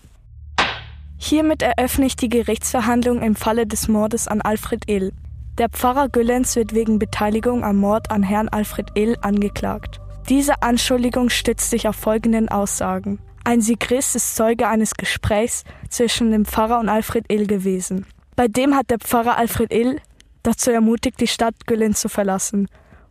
Hiermit 1.17 1.63
eröffne 1.63 2.07
ich 2.07 2.17
die 2.17 2.29
Gerichtsverhandlung 2.29 3.23
im 3.23 3.37
Falle 3.37 3.67
des 3.67 3.89
Mordes 3.89 4.29
an 4.29 4.43
Alfred 4.43 4.89
Ill. 4.89 5.13
Der 5.57 5.69
Pfarrer 5.69 6.09
Güllens 6.09 6.57
wird 6.57 6.75
wegen 6.75 6.99
Beteiligung 6.99 7.63
am 7.63 7.77
Mord 7.77 8.11
an 8.11 8.25
Herrn 8.25 8.49
Alfred 8.49 8.89
Ill 8.97 9.17
angeklagt. 9.21 10.01
Diese 10.29 10.63
Anschuldigung 10.63 11.31
stützt 11.31 11.71
sich 11.71 11.87
auf 11.87 11.95
folgenden 11.95 12.49
Aussagen. 12.49 13.21
Ein 13.45 13.61
Sigrist 13.61 14.17
ist 14.17 14.35
Zeuge 14.35 14.67
eines 14.67 14.95
Gesprächs 14.95 15.63
zwischen 15.91 16.33
dem 16.33 16.45
Pfarrer 16.45 16.81
und 16.81 16.89
Alfred 16.89 17.31
Ill 17.31 17.47
gewesen. 17.47 18.05
Bei 18.35 18.49
dem 18.49 18.75
hat 18.75 18.91
der 18.91 18.99
Pfarrer 18.99 19.37
Alfred 19.37 19.73
Ill 19.73 20.01
dazu 20.43 20.73
ermutigt, 20.73 21.21
die 21.21 21.29
Stadt 21.29 21.55
Güllen 21.69 21.95
zu 21.95 22.09
verlassen 22.09 22.69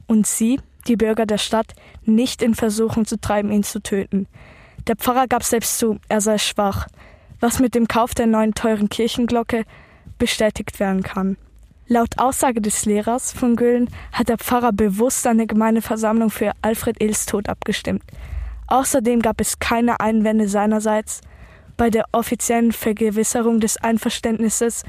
und 0.07 0.27
sie, 0.27 0.59
die 0.85 0.97
Bürger 0.97 1.25
der 1.25 1.37
Stadt, 1.37 1.73
nicht 2.03 2.41
in 2.41 2.55
Versuchung 2.55 3.05
zu 3.05 3.21
treiben, 3.21 3.53
ihn 3.53 3.63
zu 3.63 3.81
töten. 3.81 4.27
Der 4.87 4.97
Pfarrer 4.97 5.27
gab 5.27 5.45
selbst 5.45 5.79
zu, 5.79 5.97
er 6.09 6.19
sei 6.19 6.37
schwach, 6.37 6.87
was 7.39 7.59
mit 7.59 7.73
dem 7.73 7.87
Kauf 7.87 8.13
der 8.13 8.27
neuen 8.27 8.53
teuren 8.53 8.89
Kirchenglocke 8.89 9.63
bestätigt 10.17 10.81
werden 10.81 11.03
kann. 11.03 11.37
Laut 11.93 12.17
Aussage 12.17 12.59
des 12.59 12.85
Lehrers 12.85 13.31
von 13.31 13.55
Güllen 13.55 13.87
hat 14.11 14.27
der 14.27 14.39
Pfarrer 14.39 14.71
bewusst 14.71 15.27
eine 15.27 15.45
Gemeindeversammlung 15.45 16.31
für 16.31 16.51
Alfred 16.63 16.99
Ills 16.99 17.27
Tod 17.27 17.47
abgestimmt. 17.47 18.01
Außerdem 18.65 19.21
gab 19.21 19.39
es 19.39 19.59
keine 19.59 19.99
Einwände 19.99 20.47
seinerseits 20.47 21.21
bei 21.77 21.91
der 21.91 22.05
offiziellen 22.11 22.71
Vergewisserung 22.71 23.59
des 23.59 23.77
Einverständnisses 23.77 24.85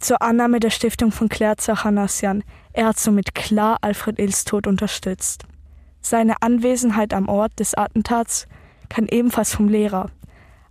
zur 0.00 0.22
Annahme 0.22 0.58
der 0.58 0.70
Stiftung 0.70 1.12
von 1.12 1.28
Claire 1.28 1.56
Zachanassian. 1.56 2.42
Er 2.72 2.86
hat 2.86 2.98
somit 2.98 3.36
klar 3.36 3.78
Alfred 3.82 4.18
Ills 4.18 4.44
Tod 4.44 4.66
unterstützt. 4.66 5.44
Seine 6.00 6.42
Anwesenheit 6.42 7.14
am 7.14 7.28
Ort 7.28 7.60
des 7.60 7.74
Attentats 7.74 8.48
kann 8.88 9.06
ebenfalls 9.06 9.54
vom 9.54 9.68
Lehrer, 9.68 10.10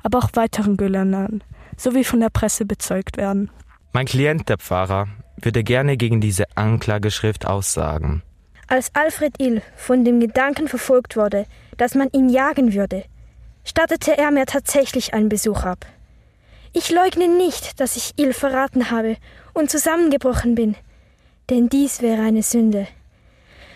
aber 0.03 0.17
auch 0.17 0.31
weiteren 0.33 0.75
Güllernern 0.75 1.41
sowie 1.77 2.03
von 2.03 2.19
der 2.19 2.31
Presse 2.31 2.65
bezeugt 2.65 3.15
werden. 3.15 3.49
Mein 3.93 4.05
Klient, 4.05 4.47
der 4.47 4.57
Pfarrer, 4.57 5.07
würde 5.35 5.63
gerne 5.63 5.97
gegen 5.97 6.21
diese 6.21 6.45
Anklageschrift 6.55 7.45
aussagen. 7.45 8.23
Als 8.67 8.95
Alfred 8.95 9.33
Ill 9.37 9.61
von 9.75 10.05
dem 10.05 10.21
Gedanken 10.21 10.69
verfolgt 10.69 11.17
wurde, 11.17 11.45
dass 11.75 11.93
man 11.93 12.07
ihn 12.13 12.29
jagen 12.29 12.73
würde, 12.73 13.03
stattete 13.65 14.17
er 14.17 14.31
mir 14.31 14.45
tatsächlich 14.45 15.13
einen 15.13 15.27
Besuch 15.27 15.63
ab. 15.63 15.85
Ich 16.71 16.89
leugne 16.89 17.27
nicht, 17.27 17.81
dass 17.81 17.97
ich 17.97 18.13
Ill 18.15 18.33
verraten 18.33 18.91
habe 18.91 19.17
und 19.53 19.69
zusammengebrochen 19.69 20.55
bin, 20.55 20.75
denn 21.49 21.67
dies 21.67 22.01
wäre 22.01 22.21
eine 22.21 22.43
Sünde. 22.43 22.87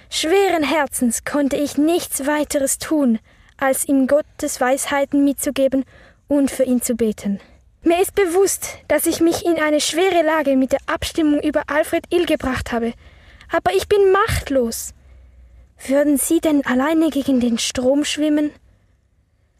Schweren 0.10 0.64
Herzens 0.64 1.26
konnte 1.26 1.58
ich 1.58 1.78
nichts 1.78 2.26
weiteres 2.26 2.78
tun, 2.78 3.20
als 3.58 3.86
ihm 3.86 4.08
Gottes 4.08 4.62
Weisheiten 4.62 5.26
mitzugeben 5.26 5.84
und 6.30 6.52
für 6.52 6.64
ihn 6.64 6.82
zu 6.82 6.96
beten. 6.96 7.42
Mir 7.88 8.02
ist 8.02 8.16
bewusst, 8.16 8.80
dass 8.88 9.06
ich 9.06 9.20
mich 9.20 9.46
in 9.46 9.60
eine 9.60 9.80
schwere 9.80 10.24
Lage 10.24 10.56
mit 10.56 10.72
der 10.72 10.80
Abstimmung 10.88 11.40
über 11.40 11.62
Alfred 11.68 12.04
Ill 12.12 12.26
gebracht 12.26 12.72
habe, 12.72 12.94
aber 13.52 13.76
ich 13.76 13.88
bin 13.88 14.12
machtlos. 14.12 14.96
Würden 15.86 16.18
Sie 16.18 16.40
denn 16.40 16.66
alleine 16.66 17.12
gegen 17.12 17.40
den 17.40 17.60
Strom 17.60 18.04
schwimmen? 18.04 18.50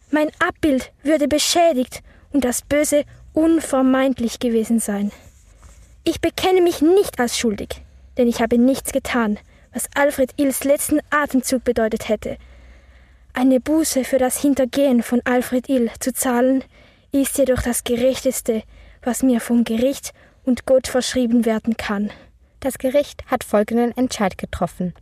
Mein 0.10 0.32
Abbild 0.40 0.92
würde 1.04 1.28
beschädigt 1.28 2.02
und 2.34 2.44
das 2.44 2.64
Böse 2.64 3.04
unvermeidlich 3.34 4.40
gewesen 4.40 4.80
sein. 4.80 5.12
Ich 6.04 6.20
bekenne 6.20 6.62
mich 6.62 6.82
nicht 6.82 7.20
als 7.20 7.38
schuldig, 7.38 7.84
denn 8.18 8.28
ich 8.28 8.42
habe 8.42 8.58
nichts 8.58 8.92
getan, 8.92 9.38
was 9.72 9.88
Alfred 9.94 10.32
Ills 10.38 10.64
letzten 10.64 11.00
Atemzug 11.12 11.64
bedeutet 11.64 12.10
hätte. 12.10 12.38
Eine 13.34 13.60
Buße 13.60 14.04
für 14.04 14.18
das 14.18 14.42
Hintergehen 14.42 15.04
von 15.04 15.22
Alfred 15.26 15.70
Ill 15.70 15.92
zu 16.00 16.12
zahlen, 16.12 16.64
ist 17.22 17.38
jedoch 17.38 17.62
das 17.62 17.84
Gerechteste, 17.84 18.64
was 19.02 19.24
mir 19.24 19.40
vom 19.40 19.64
Gericht 19.64 20.14
und 20.44 20.66
Gott 20.66 20.88
verschrieben 20.88 21.46
werden 21.46 21.78
kann. 21.78 22.12
Das 22.60 22.78
Gericht 22.78 23.26
hat 23.28 23.44
folgenden 23.44 23.96
Entscheid 23.96 24.38
getroffen. 24.38 24.94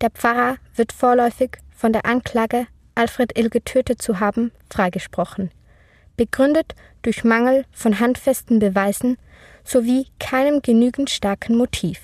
Der 0.00 0.10
Pfarrer 0.10 0.56
wird 0.74 0.92
vorläufig 0.92 1.58
von 1.70 1.92
der 1.92 2.04
Anklage, 2.06 2.66
Alfred 2.94 3.38
Ill 3.38 3.50
getötet 3.50 4.02
zu 4.02 4.20
haben, 4.20 4.52
freigesprochen. 4.70 5.50
Begründet 6.16 6.74
durch 7.02 7.24
Mangel 7.24 7.64
von 7.72 7.98
handfesten 7.98 8.58
Beweisen 8.58 9.16
sowie 9.64 10.06
keinem 10.20 10.62
genügend 10.62 11.10
starken 11.10 11.56
Motiv. 11.56 11.98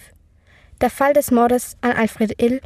Der 0.80 0.90
Fall 0.90 1.12
des 1.12 1.30
Mordes 1.30 1.76
an 1.80 1.92
Alfred 1.92 2.40
Ill 2.42 2.60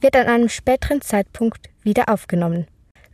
wird 0.00 0.16
an 0.16 0.26
einem 0.26 0.48
späteren 0.48 1.00
Zeitpunkt 1.00 1.68
wieder 1.82 2.08
aufgenommen. 2.08 2.66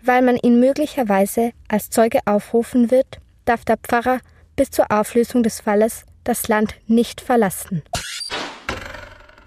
Weil 0.02 0.22
man 0.22 0.36
ihn 0.36 0.60
möglicherweise 0.60 1.52
als 1.68 1.90
Zeuge 1.90 2.20
aufrufen 2.26 2.90
wird, 2.90 3.21
darf 3.44 3.64
der 3.64 3.76
Pfarrer 3.76 4.20
bis 4.56 4.70
zur 4.70 4.90
Auflösung 4.90 5.42
des 5.42 5.60
Falles 5.60 6.04
das 6.24 6.48
Land 6.48 6.74
nicht 6.86 7.20
verlassen. 7.20 7.82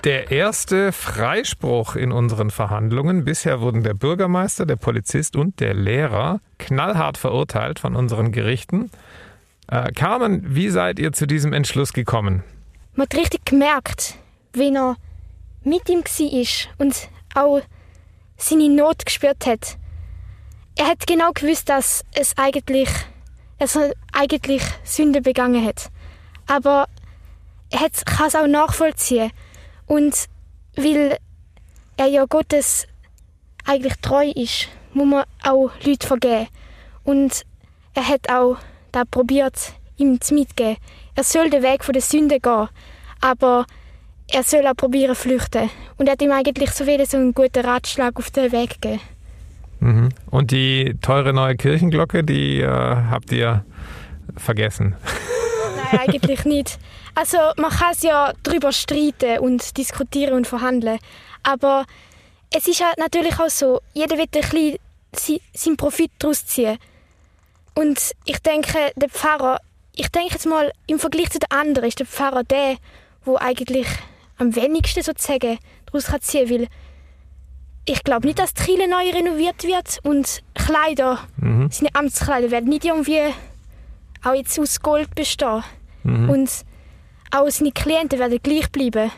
Der 0.04 0.30
erste 0.30 0.92
Freispruch 0.92 1.96
in 1.96 2.12
unseren 2.12 2.52
Verhandlungen. 2.52 3.26
Bisher 3.26 3.60
wurden 3.60 3.82
der 3.82 3.96
Bürgermeister, 3.96 4.68
der 4.68 4.76
Polizist 4.76 5.36
und 5.36 5.60
der 5.60 5.74
Lehrer 5.74 6.42
knallhart 6.60 7.18
verurteilt 7.18 7.80
von 7.80 7.96
unseren 7.96 8.32
Gerichten. 8.32 8.92
Äh, 9.68 9.92
Carmen, 9.94 10.56
wie 10.56 10.70
seid 10.70 11.00
ihr 11.00 11.12
zu 11.12 11.26
diesem 11.26 11.54
Entschluss 11.54 11.92
gekommen? 11.92 12.44
Man 12.94 13.08
hat 13.08 13.16
richtig 13.16 13.46
gemerkt, 13.46 14.16
wenn 14.54 14.76
er 14.78 14.96
mit 15.64 15.90
ihm 15.90 16.04
war 16.04 16.86
und 16.86 17.10
auch 17.34 17.62
seine 18.38 18.70
Not 18.70 19.06
gespürt 19.06 19.48
hat. 19.48 19.78
Er 20.78 20.88
hat 20.88 21.08
genau 21.08 21.32
gewusst, 21.34 21.70
dass 21.70 22.04
es 22.14 22.38
eigentlich, 22.38 22.90
dass 23.60 23.76
er 23.76 23.94
eigentlich 24.12 24.62
Sünde 24.84 25.22
begangen 25.22 25.66
hat. 25.66 25.90
Aber 26.48 26.88
er 27.70 27.90
kann 28.06 28.28
es 28.28 28.36
auch 28.36 28.48
nachvollziehen. 28.48 29.32
Und 29.88 30.26
weil 30.76 31.18
er 31.98 32.08
ja 32.08 32.26
Gottes 32.26 32.88
eigentlich 33.66 33.96
treu 34.02 34.30
ist, 34.36 34.68
muss 34.94 35.08
man 35.08 35.26
auch 35.44 35.72
Leute 35.84 36.08
vergeben. 36.08 36.48
Und 37.04 37.44
er 37.94 38.08
hat 38.08 38.30
auch 38.30 38.58
da 38.92 39.04
probiert, 39.06 39.74
ihm 39.98 40.20
zu 40.22 40.34
mitgeben. 40.34 40.78
Er 41.16 41.24
soll 41.24 41.50
den 41.50 41.64
Weg 41.64 41.86
der 41.86 42.02
Sünde 42.02 42.40
gehen, 42.40 42.70
aber 43.22 43.66
er 44.28 44.44
soll 44.44 44.68
auch 44.68 44.76
probieren 44.76 45.16
flüchten. 45.16 45.70
Und 45.98 46.08
er 46.08 46.14
hat 46.14 46.22
ihm 46.22 46.32
eigentlich 46.32 46.72
so 46.72 46.86
wieder 46.86 47.06
so 47.06 47.18
einen 47.18 47.34
guten 47.34 47.66
Ratschlag 47.66 48.18
auf 48.18 48.32
den 48.32 48.52
Weg 48.52 48.82
gegeben. 48.82 49.02
Mhm. 49.80 50.10
Und 50.32 50.52
die 50.52 50.96
teure 51.02 51.34
neue 51.34 51.56
Kirchenglocke, 51.56 52.24
die 52.24 52.62
äh, 52.62 52.68
habt 52.68 53.32
ihr 53.32 53.66
vergessen? 54.36 54.96
Nein, 55.92 56.10
eigentlich 56.10 56.46
nicht. 56.46 56.80
Also 57.14 57.38
man 57.58 57.72
kann 57.72 57.92
es 57.94 58.02
ja 58.02 58.34
darüber 58.44 58.72
streiten 58.72 59.40
und 59.40 59.78
diskutieren 59.78 60.34
und 60.34 60.48
verhandeln, 60.48 61.00
aber 61.44 61.86
es 62.52 62.68
ist 62.68 62.80
ja 62.80 62.92
natürlich 62.98 63.40
auch 63.40 63.50
so, 63.50 63.82
jeder 63.94 64.18
wird 64.18 64.36
ein 64.36 64.42
bisschen 65.12 65.40
seinen 65.54 65.78
Profit 65.78 66.12
daraus 66.20 66.46
ziehen. 66.46 66.78
Und 67.74 68.12
ich 68.26 68.40
denke, 68.40 68.92
der 68.96 69.10
Pfarrer, 69.10 69.60
ich 69.94 70.10
denke 70.10 70.34
jetzt 70.34 70.46
mal, 70.46 70.72
im 70.88 71.00
Vergleich 71.00 71.30
zu 71.30 71.40
den 71.40 71.52
anderen 71.52 71.88
ist 71.88 72.00
der 72.00 72.06
Pfarrer 72.06 72.44
der, 72.44 72.78
wo 73.24 73.38
eigentlich 73.38 73.88
am 74.38 74.56
wenigsten 74.56 75.04
sozusagen 75.04 75.58
daraus 75.86 76.06
kann 76.08 76.22
ziehen 76.22 76.50
will. 76.50 76.68
Ich 77.88 78.04
glaube 78.04 78.26
nicht, 78.26 78.40
dass 78.40 78.54
die 78.54 78.64
Kirche 78.64 78.90
neu 78.90 79.12
renoviert 79.12 79.64
wird 79.64 80.00
und 80.04 80.42
Kleider, 80.56 81.20
mhm. 81.38 81.70
seine 81.72 81.94
Amtskleider 81.94 82.50
werden 82.50 82.70
nicht 82.70 82.84
irgendwie 82.84 83.22
auch 84.24 84.34
jetzt 84.34 84.60
aus 84.60 84.80
Gold 84.82 85.14
bestehen. 85.14 85.64
Mhm. 86.04 86.30
Und 86.30 86.50
auch 87.32 87.50
seine 87.50 87.72
Klienten 87.72 88.18
werden 88.18 88.40
gleich 88.42 88.72
bleiben, 88.72 89.12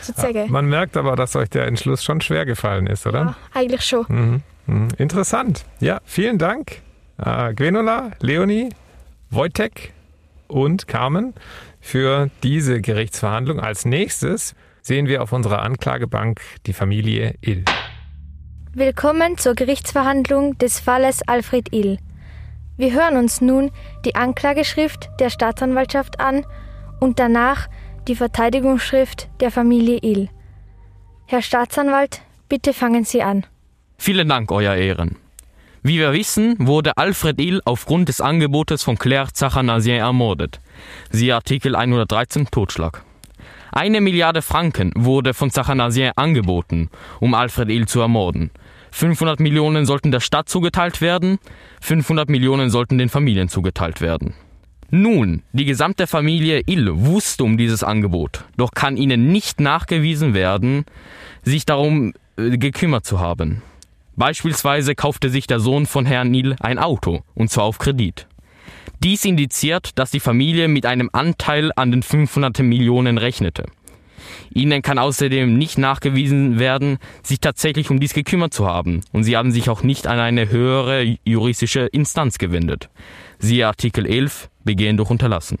sozusagen. 0.00 0.36
Ja, 0.36 0.46
man 0.46 0.66
merkt 0.66 0.96
aber, 0.96 1.14
dass 1.14 1.36
euch 1.36 1.48
der 1.50 1.66
Entschluss 1.66 2.02
schon 2.02 2.20
schwer 2.20 2.44
gefallen 2.44 2.88
ist, 2.88 3.06
oder? 3.06 3.18
Ja, 3.18 3.36
eigentlich 3.54 3.82
schon. 3.82 4.06
Mhm. 4.08 4.42
Mhm. 4.66 4.88
Interessant. 4.98 5.64
Ja, 5.78 6.00
vielen 6.04 6.38
Dank, 6.38 6.82
äh, 7.18 7.54
Gwenola, 7.54 8.10
Leonie, 8.20 8.70
Wojtek 9.30 9.92
und 10.48 10.88
Carmen 10.88 11.34
für 11.80 12.30
diese 12.42 12.80
Gerichtsverhandlung. 12.80 13.60
Als 13.60 13.84
nächstes 13.84 14.54
sehen 14.82 15.06
wir 15.06 15.22
auf 15.22 15.32
unserer 15.32 15.62
Anklagebank 15.62 16.40
die 16.66 16.72
Familie 16.72 17.34
Ill. 17.42 17.64
Willkommen 18.74 19.38
zur 19.38 19.54
Gerichtsverhandlung 19.54 20.58
des 20.58 20.78
Falles 20.78 21.22
Alfred 21.26 21.72
Ill. 21.72 21.98
Wir 22.76 22.92
hören 22.92 23.16
uns 23.16 23.40
nun 23.40 23.70
die 24.04 24.14
Anklageschrift 24.14 25.08
der 25.20 25.30
Staatsanwaltschaft 25.30 26.20
an 26.20 26.44
und 27.00 27.18
danach 27.18 27.68
die 28.08 28.14
Verteidigungsschrift 28.14 29.30
der 29.40 29.50
Familie 29.50 30.00
Ill. 30.02 30.28
Herr 31.24 31.40
Staatsanwalt, 31.40 32.20
bitte 32.50 32.74
fangen 32.74 33.04
Sie 33.04 33.22
an. 33.22 33.46
Vielen 33.96 34.28
Dank, 34.28 34.52
Euer 34.52 34.74
Ehren. 34.74 35.16
Wie 35.82 35.98
wir 35.98 36.12
wissen, 36.12 36.54
wurde 36.58 36.98
Alfred 36.98 37.40
Ill 37.40 37.62
aufgrund 37.64 38.10
des 38.10 38.20
Angebotes 38.20 38.82
von 38.82 38.98
Claire 38.98 39.32
Zachanasien 39.32 39.98
ermordet. 39.98 40.60
Siehe 41.10 41.34
Artikel 41.34 41.74
113 41.74 42.48
Totschlag. 42.50 43.02
Eine 43.72 44.00
Milliarde 44.00 44.42
Franken 44.42 44.92
wurde 44.94 45.34
von 45.34 45.50
Zachanasien 45.50 46.12
angeboten, 46.16 46.90
um 47.20 47.34
Alfred 47.34 47.70
Ill 47.70 47.86
zu 47.86 48.00
ermorden. 48.00 48.50
500 48.90 49.40
Millionen 49.40 49.86
sollten 49.86 50.10
der 50.10 50.20
Stadt 50.20 50.48
zugeteilt 50.48 51.00
werden, 51.00 51.38
500 51.80 52.28
Millionen 52.28 52.70
sollten 52.70 52.98
den 52.98 53.08
Familien 53.08 53.48
zugeteilt 53.48 54.00
werden. 54.00 54.34
Nun, 54.90 55.42
die 55.52 55.66
gesamte 55.66 56.06
Familie 56.06 56.62
Ill 56.66 56.88
wusste 56.94 57.44
um 57.44 57.58
dieses 57.58 57.84
Angebot, 57.84 58.44
doch 58.56 58.70
kann 58.70 58.96
ihnen 58.96 59.30
nicht 59.30 59.60
nachgewiesen 59.60 60.32
werden, 60.32 60.86
sich 61.42 61.66
darum 61.66 62.14
äh, 62.38 62.56
gekümmert 62.56 63.04
zu 63.04 63.20
haben. 63.20 63.62
Beispielsweise 64.16 64.94
kaufte 64.94 65.28
sich 65.28 65.46
der 65.46 65.60
Sohn 65.60 65.84
von 65.84 66.06
Herrn 66.06 66.32
Ill 66.32 66.56
ein 66.60 66.78
Auto, 66.78 67.22
und 67.34 67.50
zwar 67.50 67.64
auf 67.64 67.78
Kredit. 67.78 68.26
Dies 69.02 69.24
indiziert, 69.24 69.90
dass 69.98 70.10
die 70.10 70.20
Familie 70.20 70.68
mit 70.68 70.86
einem 70.86 71.10
Anteil 71.12 71.70
an 71.76 71.90
den 71.90 72.02
500 72.02 72.60
Millionen 72.60 73.18
rechnete. 73.18 73.66
Ihnen 74.52 74.82
kann 74.82 74.98
außerdem 74.98 75.56
nicht 75.56 75.78
nachgewiesen 75.78 76.58
werden, 76.58 76.98
sich 77.22 77.40
tatsächlich 77.40 77.90
um 77.90 78.00
dies 78.00 78.14
gekümmert 78.14 78.54
zu 78.54 78.66
haben, 78.66 79.02
und 79.12 79.24
sie 79.24 79.36
haben 79.36 79.52
sich 79.52 79.70
auch 79.70 79.82
nicht 79.82 80.06
an 80.06 80.18
eine 80.18 80.50
höhere 80.50 81.16
juristische 81.24 81.86
Instanz 81.86 82.38
gewendet. 82.38 82.88
Siehe 83.38 83.66
Artikel 83.66 84.06
11 84.06 84.48
Begehen 84.64 84.96
durch 84.96 85.10
Unterlassen. 85.10 85.58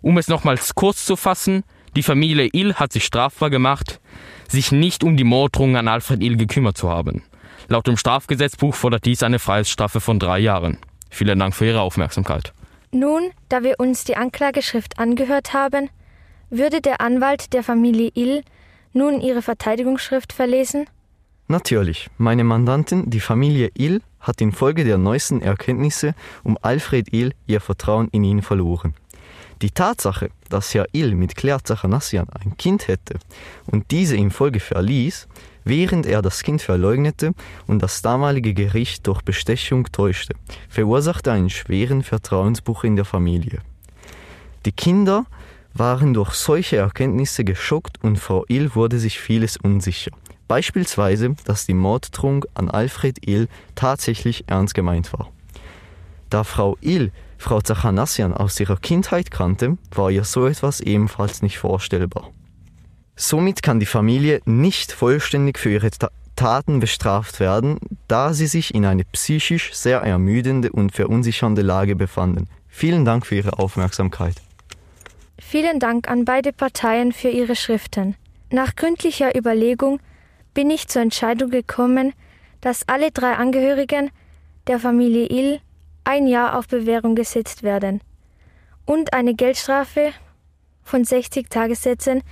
Um 0.00 0.18
es 0.18 0.28
nochmals 0.28 0.74
kurz 0.74 1.04
zu 1.04 1.16
fassen, 1.16 1.64
die 1.96 2.02
Familie 2.02 2.48
Ill 2.52 2.74
hat 2.74 2.92
sich 2.92 3.04
strafbar 3.04 3.50
gemacht, 3.50 4.00
sich 4.48 4.72
nicht 4.72 5.04
um 5.04 5.16
die 5.16 5.24
Morddrohung 5.24 5.76
an 5.76 5.88
Alfred 5.88 6.22
Ill 6.22 6.36
gekümmert 6.36 6.76
zu 6.76 6.88
haben. 6.88 7.22
Laut 7.68 7.86
dem 7.86 7.96
Strafgesetzbuch 7.96 8.74
fordert 8.74 9.04
dies 9.06 9.22
eine 9.22 9.38
Freiheitsstrafe 9.38 10.00
von 10.00 10.18
drei 10.18 10.38
Jahren. 10.38 10.78
Vielen 11.12 11.38
Dank 11.38 11.54
für 11.54 11.66
Ihre 11.66 11.82
Aufmerksamkeit. 11.82 12.54
Nun, 12.90 13.32
da 13.50 13.62
wir 13.62 13.78
uns 13.78 14.04
die 14.04 14.16
Anklageschrift 14.16 14.98
angehört 14.98 15.52
haben, 15.52 15.90
würde 16.48 16.80
der 16.80 17.02
Anwalt 17.02 17.52
der 17.52 17.62
Familie 17.62 18.10
Ill 18.14 18.42
nun 18.94 19.20
ihre 19.20 19.42
Verteidigungsschrift 19.42 20.32
verlesen? 20.32 20.86
Natürlich. 21.48 22.08
Meine 22.16 22.44
Mandantin, 22.44 23.10
die 23.10 23.20
Familie 23.20 23.70
Ill, 23.74 24.00
hat 24.20 24.40
infolge 24.40 24.84
der 24.84 24.96
neuesten 24.96 25.42
Erkenntnisse 25.42 26.14
um 26.44 26.56
Alfred 26.62 27.12
Ill 27.12 27.32
ihr 27.46 27.60
Vertrauen 27.60 28.08
in 28.10 28.24
ihn 28.24 28.40
verloren. 28.40 28.94
Die 29.60 29.70
Tatsache, 29.70 30.30
dass 30.48 30.72
Herr 30.72 30.86
Ill 30.92 31.14
mit 31.14 31.36
Claire 31.36 31.62
Zachanassian 31.62 32.28
ein 32.30 32.56
Kind 32.56 32.88
hätte 32.88 33.18
und 33.66 33.90
diese 33.90 34.16
infolge 34.16 34.60
verließ, 34.60 35.28
während 35.64 36.06
er 36.06 36.22
das 36.22 36.42
Kind 36.42 36.62
verleugnete 36.62 37.32
und 37.66 37.82
das 37.82 38.02
damalige 38.02 38.54
Gericht 38.54 39.06
durch 39.06 39.22
Bestechung 39.22 39.90
täuschte, 39.92 40.34
verursachte 40.68 41.32
einen 41.32 41.50
schweren 41.50 42.02
Vertrauensbruch 42.02 42.84
in 42.84 42.96
der 42.96 43.04
Familie. 43.04 43.60
Die 44.64 44.72
Kinder 44.72 45.26
waren 45.74 46.14
durch 46.14 46.34
solche 46.34 46.76
Erkenntnisse 46.76 47.44
geschockt 47.44 48.02
und 48.02 48.18
Frau 48.18 48.44
Ill 48.48 48.74
wurde 48.74 48.98
sich 48.98 49.18
vieles 49.18 49.56
unsicher. 49.56 50.10
Beispielsweise, 50.48 51.34
dass 51.44 51.66
die 51.66 51.74
Morddrohung 51.74 52.44
an 52.54 52.70
Alfred 52.70 53.26
Ill 53.26 53.48
tatsächlich 53.74 54.44
ernst 54.48 54.74
gemeint 54.74 55.12
war. 55.12 55.30
Da 56.28 56.44
Frau 56.44 56.76
Ill 56.80 57.10
Frau 57.42 57.60
Zachanassian 57.60 58.32
aus 58.32 58.60
ihrer 58.60 58.76
Kindheit 58.76 59.32
kannte, 59.32 59.76
war 59.90 60.12
ihr 60.12 60.22
so 60.22 60.46
etwas 60.46 60.80
ebenfalls 60.80 61.42
nicht 61.42 61.58
vorstellbar. 61.58 62.30
Somit 63.22 63.62
kann 63.62 63.78
die 63.78 63.86
Familie 63.86 64.40
nicht 64.46 64.90
vollständig 64.90 65.56
für 65.56 65.70
ihre 65.70 65.92
Ta 65.92 66.08
Taten 66.34 66.80
bestraft 66.80 67.38
werden, 67.38 67.78
da 68.08 68.32
sie 68.32 68.48
sich 68.48 68.74
in 68.74 68.84
einer 68.84 69.04
psychisch 69.12 69.72
sehr 69.74 70.00
ermüdende 70.00 70.72
und 70.72 70.90
verunsichernde 70.90 71.62
Lage 71.62 71.94
befanden. 71.94 72.48
Vielen 72.66 73.04
Dank 73.04 73.24
für 73.24 73.36
Ihre 73.36 73.60
Aufmerksamkeit. 73.60 74.34
Vielen 75.38 75.78
Dank 75.78 76.10
an 76.10 76.24
beide 76.24 76.52
Parteien 76.52 77.12
für 77.12 77.28
ihre 77.28 77.54
Schriften. 77.54 78.16
Nach 78.50 78.74
gründlicher 78.74 79.36
Überlegung 79.38 80.00
bin 80.52 80.68
ich 80.70 80.88
zur 80.88 81.02
Entscheidung 81.02 81.50
gekommen, 81.50 82.14
dass 82.60 82.88
alle 82.88 83.12
drei 83.12 83.34
Angehörigen 83.34 84.10
der 84.66 84.80
Familie 84.80 85.26
Ill 85.28 85.60
ein 86.02 86.26
Jahr 86.26 86.58
auf 86.58 86.66
Bewährung 86.66 87.14
gesetzt 87.14 87.62
werden 87.62 88.00
und 88.84 89.12
eine 89.12 89.34
Geldstrafe 89.34 90.12
von 90.82 91.04
60 91.04 91.48
Tagessätzen 91.50 92.22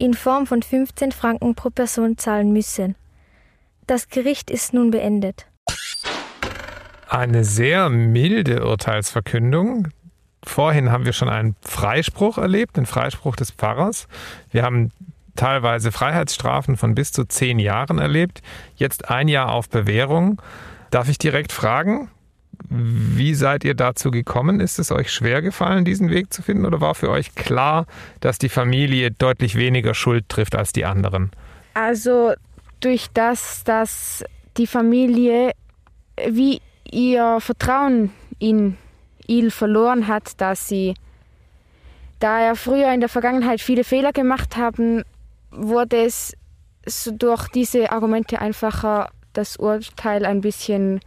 in 0.00 0.14
Form 0.14 0.46
von 0.46 0.62
15 0.62 1.12
Franken 1.12 1.54
pro 1.54 1.70
Person 1.70 2.16
zahlen 2.16 2.52
müssen. 2.52 2.96
Das 3.86 4.08
Gericht 4.08 4.50
ist 4.50 4.72
nun 4.72 4.90
beendet. 4.90 5.46
Eine 7.08 7.44
sehr 7.44 7.90
milde 7.90 8.66
Urteilsverkündung. 8.66 9.88
Vorhin 10.42 10.90
haben 10.90 11.04
wir 11.04 11.12
schon 11.12 11.28
einen 11.28 11.54
Freispruch 11.60 12.38
erlebt, 12.38 12.76
den 12.76 12.86
Freispruch 12.86 13.36
des 13.36 13.50
Pfarrers. 13.50 14.08
Wir 14.50 14.62
haben 14.62 14.90
teilweise 15.36 15.92
Freiheitsstrafen 15.92 16.76
von 16.76 16.94
bis 16.94 17.12
zu 17.12 17.24
zehn 17.24 17.58
Jahren 17.58 17.98
erlebt. 17.98 18.40
Jetzt 18.76 19.10
ein 19.10 19.28
Jahr 19.28 19.52
auf 19.52 19.68
Bewährung. 19.68 20.40
Darf 20.90 21.08
ich 21.08 21.18
direkt 21.18 21.52
fragen, 21.52 22.10
wie 22.70 23.34
seid 23.34 23.64
ihr 23.64 23.74
dazu 23.74 24.12
gekommen? 24.12 24.60
Ist 24.60 24.78
es 24.78 24.92
euch 24.92 25.12
schwer 25.12 25.42
gefallen, 25.42 25.84
diesen 25.84 26.08
Weg 26.08 26.32
zu 26.32 26.40
finden? 26.40 26.64
Oder 26.64 26.80
war 26.80 26.94
für 26.94 27.10
euch 27.10 27.34
klar, 27.34 27.86
dass 28.20 28.38
die 28.38 28.48
Familie 28.48 29.10
deutlich 29.10 29.56
weniger 29.56 29.92
Schuld 29.92 30.28
trifft 30.28 30.54
als 30.54 30.72
die 30.72 30.84
anderen? 30.84 31.32
Also 31.74 32.32
durch 32.78 33.08
das, 33.12 33.64
dass 33.64 34.24
die 34.56 34.68
Familie 34.68 35.50
wie 36.28 36.60
ihr 36.84 37.38
Vertrauen 37.40 38.12
in 38.38 38.76
Il 39.26 39.50
verloren 39.50 40.06
hat, 40.06 40.40
dass 40.40 40.68
sie, 40.68 40.94
da 42.20 42.40
er 42.40 42.54
früher 42.54 42.92
in 42.92 43.00
der 43.00 43.08
Vergangenheit 43.08 43.60
viele 43.60 43.84
Fehler 43.84 44.12
gemacht 44.12 44.56
haben, 44.56 45.02
wurde 45.50 46.04
es 46.04 46.36
durch 47.12 47.48
diese 47.48 47.90
Argumente 47.90 48.40
einfacher, 48.40 49.10
das 49.32 49.56
Urteil 49.56 50.24
ein 50.24 50.40
bisschen 50.40 51.00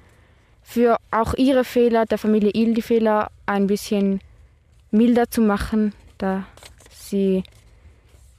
für 0.64 0.98
auch 1.12 1.34
ihre 1.36 1.64
Fehler, 1.64 2.06
der 2.06 2.18
Familie 2.18 2.52
Il 2.54 2.74
die 2.74 2.82
Fehler 2.82 3.30
ein 3.46 3.68
bisschen 3.68 4.22
milder 4.92 5.30
zu 5.30 5.42
machen, 5.42 5.94
da 6.18 6.46
sie 6.90 7.44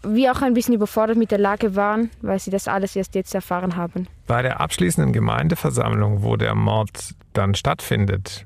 wie 0.02 0.28
auch 0.28 0.42
ein 0.42 0.54
bisschen 0.54 0.74
überfordert 0.74 1.16
mit 1.16 1.30
der 1.30 1.38
Lage 1.38 1.76
waren, 1.76 2.10
weil 2.20 2.38
sie 2.38 2.50
das 2.50 2.68
alles 2.68 2.94
erst 2.94 3.14
jetzt 3.14 3.34
erfahren 3.34 3.76
haben. 3.76 4.06
Bei 4.26 4.42
der 4.42 4.60
abschließenden 4.60 5.12
Gemeindeversammlung, 5.12 6.22
wo 6.22 6.36
der 6.36 6.54
Mord 6.54 7.14
dann 7.32 7.54
stattfindet, 7.54 8.44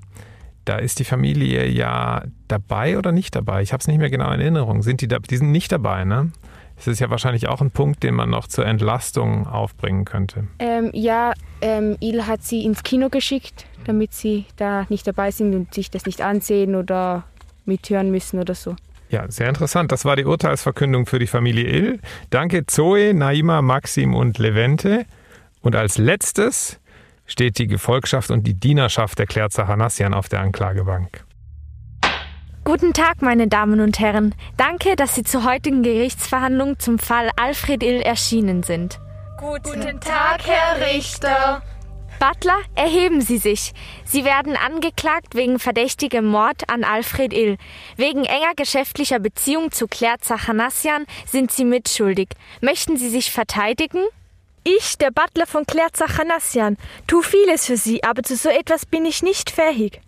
da 0.64 0.76
ist 0.76 0.98
die 0.98 1.04
Familie 1.04 1.66
ja 1.66 2.22
dabei 2.46 2.98
oder 2.98 3.10
nicht 3.12 3.34
dabei? 3.34 3.62
Ich 3.62 3.72
habe 3.72 3.80
es 3.80 3.88
nicht 3.88 3.98
mehr 3.98 4.10
genau 4.10 4.30
in 4.32 4.40
Erinnerung. 4.40 4.82
Sind 4.82 5.00
die 5.00 5.08
da? 5.08 5.18
Die 5.18 5.36
sind 5.36 5.50
nicht 5.50 5.72
dabei, 5.72 6.04
ne? 6.04 6.30
Das 6.78 6.86
ist 6.86 7.00
ja 7.00 7.10
wahrscheinlich 7.10 7.48
auch 7.48 7.60
ein 7.60 7.70
Punkt, 7.70 8.02
den 8.04 8.14
man 8.14 8.30
noch 8.30 8.46
zur 8.46 8.64
Entlastung 8.64 9.46
aufbringen 9.46 10.04
könnte. 10.04 10.46
Ähm, 10.60 10.90
ja, 10.94 11.34
ähm, 11.60 11.96
Il 12.00 12.26
hat 12.26 12.42
sie 12.44 12.64
ins 12.64 12.84
Kino 12.84 13.08
geschickt, 13.08 13.66
damit 13.84 14.14
sie 14.14 14.46
da 14.56 14.86
nicht 14.88 15.06
dabei 15.06 15.32
sind 15.32 15.54
und 15.54 15.74
sich 15.74 15.90
das 15.90 16.06
nicht 16.06 16.22
ansehen 16.22 16.76
oder 16.76 17.24
mithören 17.66 18.10
müssen 18.10 18.38
oder 18.38 18.54
so. 18.54 18.76
Ja, 19.10 19.28
sehr 19.30 19.48
interessant. 19.48 19.90
Das 19.90 20.04
war 20.04 20.16
die 20.16 20.24
Urteilsverkündung 20.24 21.06
für 21.06 21.18
die 21.18 21.26
Familie 21.26 21.64
Ill. 21.64 22.00
Danke 22.30 22.66
Zoe, 22.66 23.12
Naima, 23.14 23.60
Maxim 23.62 24.14
und 24.14 24.38
Levente. 24.38 25.06
Und 25.62 25.74
als 25.74 25.98
letztes 25.98 26.78
steht 27.26 27.58
die 27.58 27.66
Gefolgschaft 27.66 28.30
und 28.30 28.46
die 28.46 28.54
Dienerschaft 28.54 29.18
der 29.18 29.26
Klerzer 29.26 29.66
Hanassian 29.66 30.14
auf 30.14 30.28
der 30.28 30.40
Anklagebank. 30.40 31.24
Guten 32.68 32.92
Tag, 32.92 33.22
meine 33.22 33.48
Damen 33.48 33.80
und 33.80 33.98
Herren. 33.98 34.34
Danke, 34.58 34.94
dass 34.94 35.14
Sie 35.14 35.22
zur 35.22 35.42
heutigen 35.44 35.82
Gerichtsverhandlung 35.82 36.78
zum 36.78 36.98
Fall 36.98 37.30
Alfred 37.36 37.82
Ill 37.82 38.02
erschienen 38.02 38.62
sind. 38.62 39.00
Guten 39.38 39.98
Tag, 40.00 40.42
Herr 40.44 40.86
Richter. 40.86 41.62
Butler, 42.20 42.58
erheben 42.74 43.22
Sie 43.22 43.38
sich. 43.38 43.72
Sie 44.04 44.26
werden 44.26 44.54
angeklagt 44.54 45.34
wegen 45.34 45.58
verdächtigem 45.58 46.26
Mord 46.26 46.68
an 46.68 46.84
Alfred 46.84 47.32
Ill. 47.32 47.56
Wegen 47.96 48.26
enger 48.26 48.52
geschäftlicher 48.54 49.18
Beziehung 49.18 49.72
zu 49.72 49.88
Claire 49.88 50.18
Zachanassian 50.20 51.06
sind 51.24 51.50
Sie 51.50 51.64
mitschuldig. 51.64 52.28
Möchten 52.60 52.98
Sie 52.98 53.08
sich 53.08 53.32
verteidigen? 53.32 54.04
Ich, 54.62 54.98
der 54.98 55.10
Butler 55.10 55.46
von 55.46 55.64
Claire 55.64 55.92
Zachanassian, 55.94 56.76
tu 57.06 57.22
vieles 57.22 57.64
für 57.64 57.78
Sie, 57.78 58.04
aber 58.04 58.22
zu 58.22 58.36
so 58.36 58.50
etwas 58.50 58.84
bin 58.84 59.06
ich 59.06 59.22
nicht 59.22 59.48
fähig. 59.48 60.02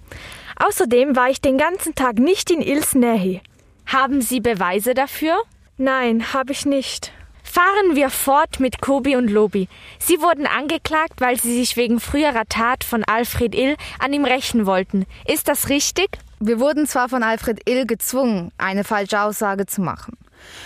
Außerdem 0.62 1.16
war 1.16 1.30
ich 1.30 1.40
den 1.40 1.56
ganzen 1.56 1.94
Tag 1.94 2.18
nicht 2.18 2.50
in 2.50 2.60
Ills 2.60 2.94
Nähe. 2.94 3.40
Haben 3.86 4.20
Sie 4.20 4.40
Beweise 4.40 4.92
dafür? 4.92 5.42
Nein, 5.78 6.34
habe 6.34 6.52
ich 6.52 6.66
nicht. 6.66 7.12
Fahren 7.42 7.96
wir 7.96 8.10
fort 8.10 8.60
mit 8.60 8.82
Kobi 8.82 9.16
und 9.16 9.28
Lobi. 9.30 9.68
Sie 9.98 10.20
wurden 10.20 10.46
angeklagt, 10.46 11.20
weil 11.20 11.40
sie 11.40 11.56
sich 11.56 11.78
wegen 11.78 11.98
früherer 11.98 12.44
Tat 12.46 12.84
von 12.84 13.04
Alfred 13.04 13.54
Ill 13.54 13.76
an 13.98 14.12
ihm 14.12 14.26
rächen 14.26 14.66
wollten. 14.66 15.06
Ist 15.26 15.48
das 15.48 15.70
richtig? 15.70 16.18
Wir 16.40 16.60
wurden 16.60 16.86
zwar 16.86 17.08
von 17.08 17.22
Alfred 17.22 17.68
Ill 17.68 17.86
gezwungen, 17.86 18.52
eine 18.58 18.84
falsche 18.84 19.20
Aussage 19.20 19.64
zu 19.64 19.80
machen. 19.80 20.18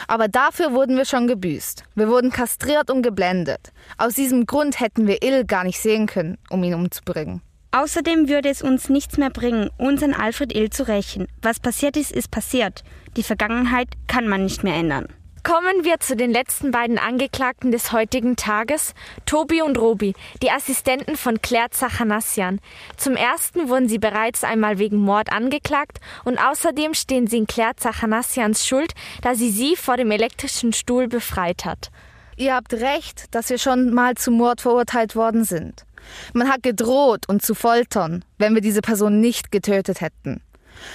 Aber 0.09 0.27
dafür 0.27 0.73
wurden 0.73 0.97
wir 0.97 1.05
schon 1.05 1.29
gebüßt. 1.29 1.85
Wir 1.95 2.09
wurden 2.09 2.33
kastriert 2.33 2.91
und 2.91 3.03
geblendet. 3.03 3.73
Aus 3.97 4.15
diesem 4.15 4.47
Grund 4.47 4.81
hätten 4.81 5.07
wir 5.07 5.23
Ill 5.23 5.45
gar 5.45 5.63
nicht 5.63 5.79
sehen 5.79 6.07
können, 6.07 6.37
um 6.51 6.65
ihn 6.65 6.75
umzubringen. 6.75 7.43
Außerdem 7.75 8.29
würde 8.29 8.51
es 8.51 8.63
uns 8.63 8.89
nichts 8.89 9.19
mehr 9.19 9.31
bringen, 9.31 9.69
unseren 9.79 10.15
Alfred 10.15 10.55
Ill 10.55 10.71
zu 10.71 10.87
rächen. 10.87 11.27
Was 11.43 11.59
passiert 11.59 11.97
ist, 11.97 12.13
ist 12.13 12.31
passiert. 12.31 12.85
Die 13.17 13.25
Vergangenheit 13.25 13.89
kann 14.07 14.29
man 14.29 14.45
nicht 14.45 14.63
mehr 14.63 14.77
ändern. 14.77 15.09
Kommen 15.43 15.83
wir 15.83 15.99
zu 15.99 16.15
den 16.15 16.31
letzten 16.31 16.71
beiden 16.71 16.99
Angeklagten 16.99 17.73
des 17.73 17.91
heutigen 17.91 18.37
Tages, 18.37 18.95
Tobi 19.27 19.61
und 19.61 19.77
Robi, 19.77 20.15
die 20.41 20.53
Assistenten 20.53 21.17
von 21.17 21.43
Claire 21.43 21.71
Zachanassian. 21.71 22.61
Zum 22.97 23.17
ersten 23.17 23.69
wurden 23.69 23.89
sie 23.89 23.99
bereits 23.99 24.45
einmal 24.45 24.79
wegen 24.79 24.99
Mord 24.99 25.33
angeklagt 25.33 25.99
und 26.25 26.39
außerdem 26.39 26.95
stehen 26.95 27.27
sie 27.27 27.39
in 27.39 27.49
Claire 27.49 27.75
Zachanassians 27.75 28.65
Schuld, 28.65 28.95
da 29.21 29.35
sie 29.35 29.51
sie 29.51 29.75
vor 29.75 29.97
dem 29.97 30.13
elektrischen 30.13 30.73
Stuhl 30.73 31.09
befreit 31.09 31.65
hat. 31.65 31.91
Ihr 32.37 32.55
habt 32.55 32.73
recht, 32.73 33.35
dass 33.35 33.51
wir 33.51 33.59
schon 33.59 33.93
mal 33.93 34.15
zum 34.15 34.35
Mord 34.35 34.61
verurteilt 34.61 35.17
worden 35.17 35.43
sind. 35.43 35.85
Man 36.33 36.49
hat 36.49 36.63
gedroht, 36.63 37.29
uns 37.29 37.45
zu 37.45 37.55
foltern, 37.55 38.25
wenn 38.39 38.55
wir 38.55 38.61
diese 38.61 38.83
Person 38.83 39.21
nicht 39.21 39.53
getötet 39.53 40.01
hätten. 40.01 40.43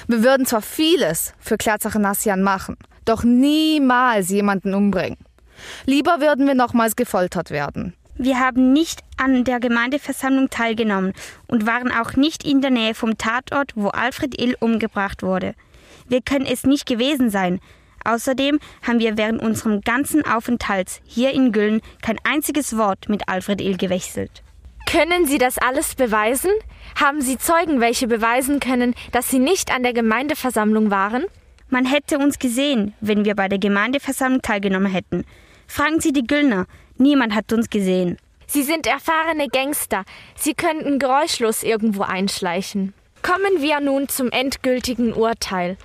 Wir 0.07 0.23
würden 0.23 0.45
zwar 0.45 0.61
vieles 0.61 1.33
für 1.39 1.57
Klarzachanassian 1.57 2.41
machen, 2.41 2.77
doch 3.05 3.23
niemals 3.23 4.29
jemanden 4.29 4.73
umbringen. 4.73 5.17
Lieber 5.85 6.21
würden 6.21 6.47
wir 6.47 6.55
nochmals 6.55 6.95
gefoltert 6.95 7.51
werden. 7.51 7.93
Wir 8.21 8.39
haben 8.39 8.73
nicht 8.73 9.01
an 9.15 9.45
der 9.45 9.61
Gemeindeversammlung 9.61 10.49
teilgenommen 10.49 11.13
und 11.47 11.65
waren 11.65 11.91
auch 11.91 12.15
nicht 12.15 12.43
in 12.43 12.61
der 12.61 12.69
Nähe 12.69 12.93
vom 12.93 13.17
Tatort, 13.17 13.71
wo 13.75 13.87
Alfred 13.87 14.39
Ill 14.41 14.57
umgebracht 14.59 15.23
wurde. 15.23 15.55
Wir 16.09 16.21
können 16.21 16.45
es 16.45 16.65
nicht 16.65 16.85
gewesen 16.85 17.29
sein. 17.29 17.61
Außerdem 18.03 18.59
haben 18.85 18.99
wir 18.99 19.17
während 19.17 19.41
unserem 19.41 19.81
ganzen 19.81 20.25
Aufenthalts 20.25 20.99
hier 21.05 21.31
in 21.31 21.51
Güllen 21.51 21.81
kein 22.01 22.17
einziges 22.23 22.75
Wort 22.75 23.07
mit 23.07 23.29
Alfred 23.29 23.61
Ill 23.61 23.77
gewechselt. 23.77 24.43
Können 24.91 25.27
Sie 25.27 25.37
das 25.37 25.59
alles 25.59 25.93
beweisen? 25.93 26.49
Haben 26.99 27.21
Sie 27.21 27.37
Zeugen, 27.37 27.79
welche 27.79 28.07
beweisen 28.07 28.59
können, 28.59 28.95
dass 29.11 29.29
Sie 29.29 29.37
nicht 29.37 29.71
an 29.71 29.83
der 29.83 29.93
Gemeindeversammlung 29.93 30.89
waren? 30.89 31.25
Man 31.69 31.85
hätte 31.85 32.17
uns 32.17 32.39
gesehen, 32.39 32.95
wenn 32.99 33.23
wir 33.23 33.35
bei 33.35 33.47
der 33.47 33.59
Gemeindeversammlung 33.59 34.41
teilgenommen 34.41 34.91
hätten. 34.91 35.25
Fragen 35.67 36.01
Sie 36.01 36.11
die 36.11 36.25
Güllner. 36.25 36.65
Niemand 36.97 37.35
hat 37.35 37.53
uns 37.53 37.69
gesehen. 37.69 38.17
Sie 38.47 38.63
sind 38.63 38.87
erfahrene 38.87 39.47
Gangster. 39.49 40.05
Sie 40.35 40.55
könnten 40.55 40.97
geräuschlos 40.97 41.61
irgendwo 41.61 42.01
einschleichen. 42.01 42.95
Kommen 43.21 43.61
wir 43.61 43.79
nun 43.81 44.09
zum 44.09 44.31
endgültigen 44.31 45.13
Urteil. 45.13 45.77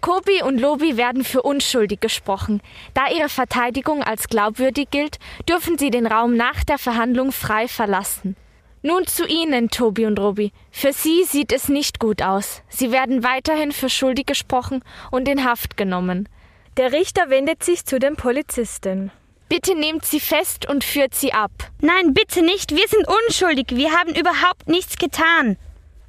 Kobi 0.00 0.40
und 0.40 0.60
Lobi 0.60 0.96
werden 0.96 1.24
für 1.24 1.42
unschuldig 1.42 1.98
gesprochen. 1.98 2.60
Da 2.94 3.08
ihre 3.12 3.28
Verteidigung 3.28 4.04
als 4.04 4.28
glaubwürdig 4.28 4.88
gilt, 4.92 5.18
dürfen 5.48 5.78
sie 5.78 5.90
den 5.90 6.06
Raum 6.06 6.36
nach 6.36 6.62
der 6.62 6.78
Verhandlung 6.78 7.32
frei 7.32 7.66
verlassen. 7.66 8.36
Nun 8.84 9.06
zu 9.06 9.26
Ihnen, 9.26 9.70
Tobi 9.70 10.06
und 10.06 10.18
Robi. 10.18 10.50
Für 10.72 10.92
Sie 10.92 11.22
sieht 11.22 11.52
es 11.52 11.68
nicht 11.68 12.00
gut 12.00 12.20
aus. 12.20 12.62
Sie 12.68 12.90
werden 12.90 13.22
weiterhin 13.22 13.70
für 13.70 13.88
schuldig 13.88 14.26
gesprochen 14.26 14.82
und 15.12 15.28
in 15.28 15.44
Haft 15.44 15.76
genommen. 15.76 16.28
Der 16.76 16.92
Richter 16.92 17.30
wendet 17.30 17.62
sich 17.62 17.84
zu 17.84 18.00
den 18.00 18.16
Polizisten. 18.16 19.12
Bitte 19.48 19.74
nehmt 19.76 20.04
sie 20.04 20.18
fest 20.18 20.68
und 20.68 20.82
führt 20.82 21.14
sie 21.14 21.32
ab. 21.32 21.52
Nein, 21.80 22.14
bitte 22.14 22.42
nicht. 22.42 22.74
Wir 22.74 22.88
sind 22.88 23.06
unschuldig. 23.06 23.66
Wir 23.70 23.92
haben 23.92 24.14
überhaupt 24.14 24.66
nichts 24.66 24.96
getan. 24.96 25.56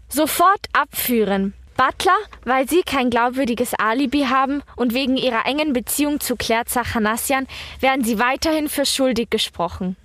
Sofort 0.07 0.67
abführen. 0.71 1.53
Butler, 1.75 2.17
weil 2.45 2.69
sie 2.69 2.81
kein 2.83 3.09
glaubwürdiges 3.09 3.73
Alibi 3.73 4.25
haben 4.29 4.63
und 4.75 4.93
wegen 4.93 5.17
ihrer 5.17 5.45
engen 5.45 5.73
Beziehung 5.73 6.19
zu 6.21 6.35
Claire 6.37 6.65
Zachanassian, 6.65 7.47
werden 7.81 8.03
sie 8.03 8.17
weiterhin 8.17 8.69
für 8.69 8.85
schuldig 8.85 9.29
gesprochen. 9.29 9.95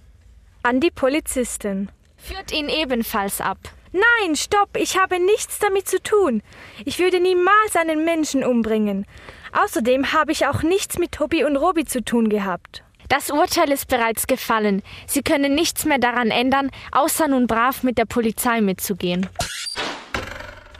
an 0.62 0.80
die 0.80 0.90
Polizisten. 0.90 1.88
Führt 2.28 2.52
ihn 2.52 2.68
ebenfalls 2.68 3.40
ab. 3.40 3.56
Nein, 3.92 4.36
stopp, 4.36 4.76
ich 4.76 4.98
habe 4.98 5.18
nichts 5.18 5.60
damit 5.60 5.88
zu 5.88 6.02
tun. 6.02 6.42
Ich 6.84 6.98
würde 6.98 7.20
niemals 7.20 7.74
einen 7.74 8.04
Menschen 8.04 8.44
umbringen. 8.44 9.06
Außerdem 9.52 10.12
habe 10.12 10.32
ich 10.32 10.46
auch 10.46 10.62
nichts 10.62 10.98
mit 10.98 11.12
Tobi 11.12 11.44
und 11.44 11.56
Robi 11.56 11.86
zu 11.86 12.04
tun 12.04 12.28
gehabt. 12.28 12.84
Das 13.08 13.30
Urteil 13.30 13.72
ist 13.72 13.88
bereits 13.88 14.26
gefallen. 14.26 14.82
Sie 15.06 15.22
können 15.22 15.54
nichts 15.54 15.86
mehr 15.86 15.96
daran 15.96 16.30
ändern, 16.30 16.70
außer 16.92 17.28
nun 17.28 17.46
brav 17.46 17.82
mit 17.82 17.96
der 17.96 18.04
Polizei 18.04 18.60
mitzugehen. 18.60 19.26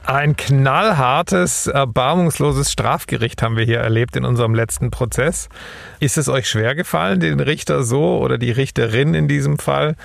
Ein 0.05 0.37
knallhartes, 0.37 1.67
erbarmungsloses 1.67 2.73
Strafgericht 2.73 3.43
haben 3.43 3.57
wir 3.57 3.65
hier 3.65 3.81
erlebt 3.81 4.17
in 4.17 4.25
unserem 4.25 4.55
letzten 4.55 4.91
Prozess. 4.91 5.51
Ist 6.01 6.17
es 6.17 6.31
euch 6.31 6.49
schwer 6.49 6.75
gefallen, 6.75 7.21
den 7.21 7.41
Richter 7.41 7.83
so 7.83 8.19
oder 8.19 8.39
die 8.39 8.51
Richterin 8.51 9.13
in 9.13 9.29
diesem 9.29 9.59
Fall 9.59 9.97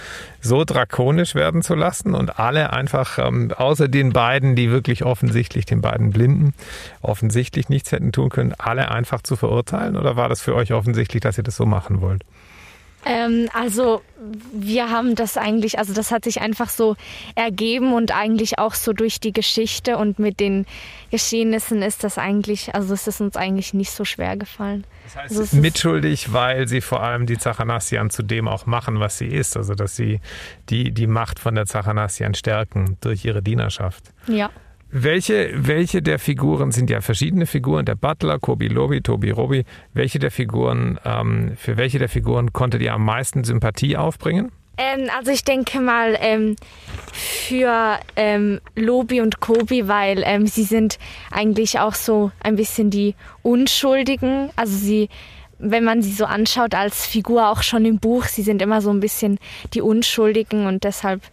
so 0.42 0.66
drakonisch 0.66 1.36
werden 1.36 1.62
zu 1.62 1.74
lassen 1.74 2.16
und 2.16 2.38
alle 2.38 2.74
einfach, 2.74 3.18
ähm, 3.18 3.54
außer 3.56 3.88
den 3.88 4.12
beiden, 4.12 4.58
die 4.58 4.72
wirklich 4.72 5.06
offensichtlich, 5.06 5.66
den 5.66 5.80
beiden 5.80 6.10
Blinden, 6.10 6.54
offensichtlich 7.02 7.70
nichts 7.70 7.94
hätten 7.94 8.12
tun 8.12 8.30
können, 8.30 8.54
alle 8.58 8.92
einfach 8.92 9.22
zu 9.22 9.38
verurteilen? 9.38 9.96
Oder 9.96 10.18
war 10.18 10.28
das 10.28 10.42
für 10.42 10.54
euch 10.54 10.74
offensichtlich, 10.74 11.22
dass 11.22 11.38
ihr 11.38 11.46
das 11.46 11.56
so 11.56 11.66
machen 11.66 12.02
wollt? 12.02 12.24
Ähm, 13.06 13.50
also 13.54 14.02
wir 14.54 14.90
haben 14.90 15.16
das 15.16 15.38
eigentlich, 15.38 15.78
also 15.78 15.94
das 15.94 16.12
hat 16.12 16.24
sich 16.24 16.42
einfach 16.42 16.70
so 16.70 16.96
ergeben 17.36 17.94
und 17.94 18.16
eigentlich 18.16 18.60
auch 18.60 18.74
so 18.74 18.94
durch 18.94 19.20
die 19.20 19.34
Geschichte 19.34 19.98
und 19.98 20.20
mit 20.20 20.40
den 20.40 20.66
Geschehnissen 21.12 21.82
ist 21.82 22.04
das 22.04 22.18
eigentlich, 22.18 22.74
also 22.74 22.94
ist 22.94 23.08
es 23.08 23.20
uns 23.20 23.36
eigentlich 23.36 23.74
nicht 23.74 23.92
so 23.92 24.06
schwer 24.06 24.38
gefallen. 24.38 24.86
Das 25.04 25.16
heißt, 25.16 25.38
also 25.38 25.58
mitschuldig, 25.58 26.32
weil 26.32 26.68
sie 26.68 26.82
vor 26.82 27.04
allem 27.04 27.26
die 27.26 27.38
Zachanassian 27.38 28.10
zu 28.10 28.24
dem 28.24 28.48
auch 28.48 28.66
machen, 28.66 29.00
was 29.00 29.18
sie 29.18 29.28
ist, 29.28 29.58
also 29.58 29.76
dass 29.76 29.96
sie 29.96 30.22
die, 30.70 30.92
die 30.92 31.08
Macht 31.08 31.40
von 31.40 31.56
der 31.56 31.66
Zachanassian 31.66 32.34
stärken 32.34 32.98
durch 33.02 33.26
ihre 33.26 33.42
Dienerschaft. 33.42 34.06
Ja. 34.28 34.50
Welche, 34.96 35.50
welche 35.56 36.04
der 36.04 36.20
Figuren 36.20 36.72
sind 36.72 36.88
ja 36.92 37.02
verschiedene 37.02 37.48
Figuren, 37.48 37.84
der 37.84 37.96
Butler, 37.96 38.38
Kobi 38.38 38.68
Lobi, 38.68 39.02
Tobi 39.02 39.32
Robi, 39.32 39.66
welche 39.96 40.20
der 40.20 40.30
Figuren, 40.30 41.00
ähm, 41.04 41.54
für 41.58 41.78
welche 41.78 41.98
der 41.98 42.10
Figuren 42.10 42.54
konntet 42.54 42.84
ihr 42.84 42.94
am 42.94 43.04
meisten 43.04 43.44
Sympathie 43.44 43.98
aufbringen? 43.98 44.52
Ähm, 44.78 45.10
also 45.18 45.32
ich 45.32 45.44
denke 45.44 45.80
mal 45.80 46.16
ähm, 46.20 46.58
für 47.12 47.98
ähm, 48.16 48.62
Lobi 48.76 49.22
und 49.22 49.40
Kobi, 49.40 49.88
weil 49.88 50.22
ähm, 50.28 50.46
sie 50.46 50.64
sind 50.64 51.00
eigentlich 51.32 51.80
auch 51.80 51.96
so 51.96 52.32
ein 52.44 52.56
bisschen 52.56 52.92
die 52.92 53.16
Unschuldigen. 53.42 54.52
Also 54.56 54.78
sie, 54.78 55.10
wenn 55.58 55.84
man 55.84 56.04
sie 56.04 56.14
so 56.14 56.26
anschaut 56.26 56.76
als 56.76 57.08
Figur 57.08 57.50
auch 57.50 57.64
schon 57.64 57.86
im 57.86 57.98
Buch, 57.98 58.26
sie 58.26 58.44
sind 58.44 58.62
immer 58.62 58.80
so 58.80 58.92
ein 58.92 59.00
bisschen 59.00 59.40
die 59.74 59.82
Unschuldigen 59.82 60.68
und 60.68 60.84
deshalb 60.84 61.24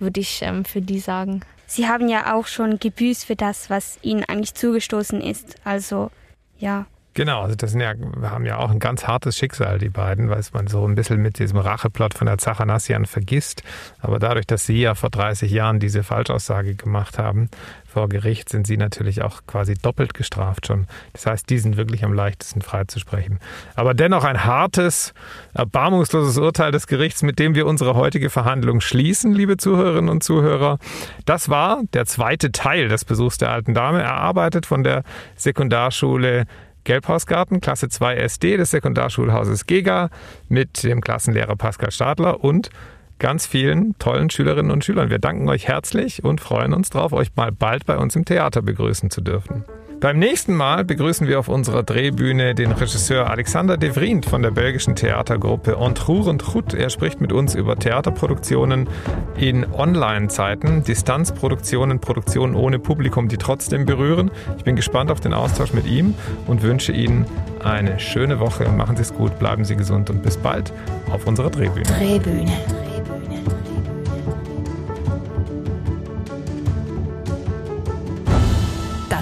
würde 0.00 0.18
ich 0.18 0.40
ähm, 0.42 0.64
für 0.64 0.80
die 0.80 0.98
sagen. 0.98 1.42
Sie 1.74 1.88
haben 1.88 2.08
ja 2.08 2.32
auch 2.36 2.46
schon 2.46 2.78
gebüßt 2.78 3.24
für 3.24 3.34
das, 3.34 3.68
was 3.68 3.98
ihnen 4.02 4.22
eigentlich 4.22 4.54
zugestoßen 4.54 5.20
ist. 5.20 5.56
Also, 5.64 6.12
ja. 6.56 6.86
Genau, 7.14 7.42
also 7.42 7.54
das 7.54 7.70
sind 7.70 7.80
ja, 7.80 7.94
wir 7.96 8.32
haben 8.32 8.44
ja 8.44 8.58
auch 8.58 8.70
ein 8.70 8.80
ganz 8.80 9.06
hartes 9.06 9.38
Schicksal, 9.38 9.78
die 9.78 9.88
beiden, 9.88 10.30
weil 10.30 10.42
man 10.52 10.66
so 10.66 10.86
ein 10.86 10.96
bisschen 10.96 11.22
mit 11.22 11.38
diesem 11.38 11.58
Racheplot 11.58 12.12
von 12.12 12.26
der 12.26 12.38
Zachanassian 12.38 13.06
vergisst. 13.06 13.62
Aber 14.00 14.18
dadurch, 14.18 14.46
dass 14.46 14.66
sie 14.66 14.80
ja 14.80 14.96
vor 14.96 15.10
30 15.10 15.50
Jahren 15.50 15.78
diese 15.78 16.02
Falschaussage 16.02 16.74
gemacht 16.74 17.16
haben, 17.16 17.50
vor 17.86 18.08
Gericht 18.08 18.48
sind 18.48 18.66
sie 18.66 18.76
natürlich 18.76 19.22
auch 19.22 19.42
quasi 19.46 19.74
doppelt 19.74 20.14
gestraft 20.14 20.66
schon. 20.66 20.88
Das 21.12 21.26
heißt, 21.26 21.48
die 21.48 21.60
sind 21.60 21.76
wirklich 21.76 22.04
am 22.04 22.12
leichtesten 22.12 22.60
freizusprechen. 22.60 23.38
Aber 23.76 23.94
dennoch 23.94 24.24
ein 24.24 24.44
hartes, 24.44 25.14
erbarmungsloses 25.54 26.36
Urteil 26.36 26.72
des 26.72 26.88
Gerichts, 26.88 27.22
mit 27.22 27.38
dem 27.38 27.54
wir 27.54 27.66
unsere 27.66 27.94
heutige 27.94 28.28
Verhandlung 28.28 28.80
schließen, 28.80 29.32
liebe 29.32 29.56
Zuhörerinnen 29.56 30.10
und 30.10 30.24
Zuhörer. 30.24 30.80
Das 31.26 31.48
war 31.48 31.82
der 31.92 32.06
zweite 32.06 32.50
Teil 32.50 32.88
des 32.88 33.04
Besuchs 33.04 33.38
der 33.38 33.52
alten 33.52 33.72
Dame, 33.72 34.02
erarbeitet 34.02 34.66
von 34.66 34.82
der 34.82 35.04
Sekundarschule 35.36 36.46
Gelbhausgarten, 36.84 37.60
Klasse 37.60 37.88
2 37.88 38.16
SD 38.16 38.56
des 38.56 38.70
Sekundarschulhauses 38.70 39.66
Gega 39.66 40.10
mit 40.48 40.84
dem 40.84 41.00
Klassenlehrer 41.00 41.56
Pascal 41.56 41.90
Stadler 41.90 42.44
und 42.44 42.70
ganz 43.18 43.46
vielen 43.46 43.98
tollen 43.98 44.30
Schülerinnen 44.30 44.70
und 44.70 44.84
Schülern. 44.84 45.10
Wir 45.10 45.18
danken 45.18 45.48
euch 45.48 45.66
herzlich 45.66 46.24
und 46.24 46.40
freuen 46.40 46.74
uns 46.74 46.90
darauf, 46.90 47.12
euch 47.12 47.34
mal 47.36 47.52
bald 47.52 47.86
bei 47.86 47.96
uns 47.96 48.16
im 48.16 48.24
Theater 48.24 48.62
begrüßen 48.62 49.10
zu 49.10 49.20
dürfen. 49.20 49.64
Beim 50.00 50.18
nächsten 50.18 50.54
Mal 50.54 50.84
begrüßen 50.84 51.26
wir 51.28 51.38
auf 51.38 51.48
unserer 51.48 51.82
Drehbühne 51.82 52.54
den 52.54 52.72
Regisseur 52.72 53.30
Alexander 53.30 53.76
de 53.76 53.94
Vriend 53.96 54.26
von 54.26 54.42
der 54.42 54.50
belgischen 54.50 54.96
Theatergruppe 54.96 55.76
Entrour 55.80 56.26
und 56.26 56.42
Chut. 56.42 56.74
Er 56.74 56.90
spricht 56.90 57.20
mit 57.20 57.32
uns 57.32 57.54
über 57.54 57.76
Theaterproduktionen 57.76 58.88
in 59.36 59.66
Online-Zeiten, 59.72 60.84
Distanzproduktionen, 60.84 62.00
Produktionen 62.00 62.54
ohne 62.54 62.78
Publikum, 62.78 63.28
die 63.28 63.38
trotzdem 63.38 63.86
berühren. 63.86 64.30
Ich 64.58 64.64
bin 64.64 64.76
gespannt 64.76 65.10
auf 65.10 65.20
den 65.20 65.32
Austausch 65.32 65.72
mit 65.72 65.86
ihm 65.86 66.14
und 66.46 66.62
wünsche 66.62 66.92
Ihnen 66.92 67.26
eine 67.62 67.98
schöne 67.98 68.40
Woche. 68.40 68.68
Machen 68.70 68.96
Sie 68.96 69.02
es 69.02 69.14
gut, 69.14 69.38
bleiben 69.38 69.64
Sie 69.64 69.76
gesund 69.76 70.10
und 70.10 70.22
bis 70.22 70.36
bald 70.36 70.72
auf 71.10 71.26
unserer 71.26 71.50
Drehbühne. 71.50 71.86
Drehbühne. 71.98 72.52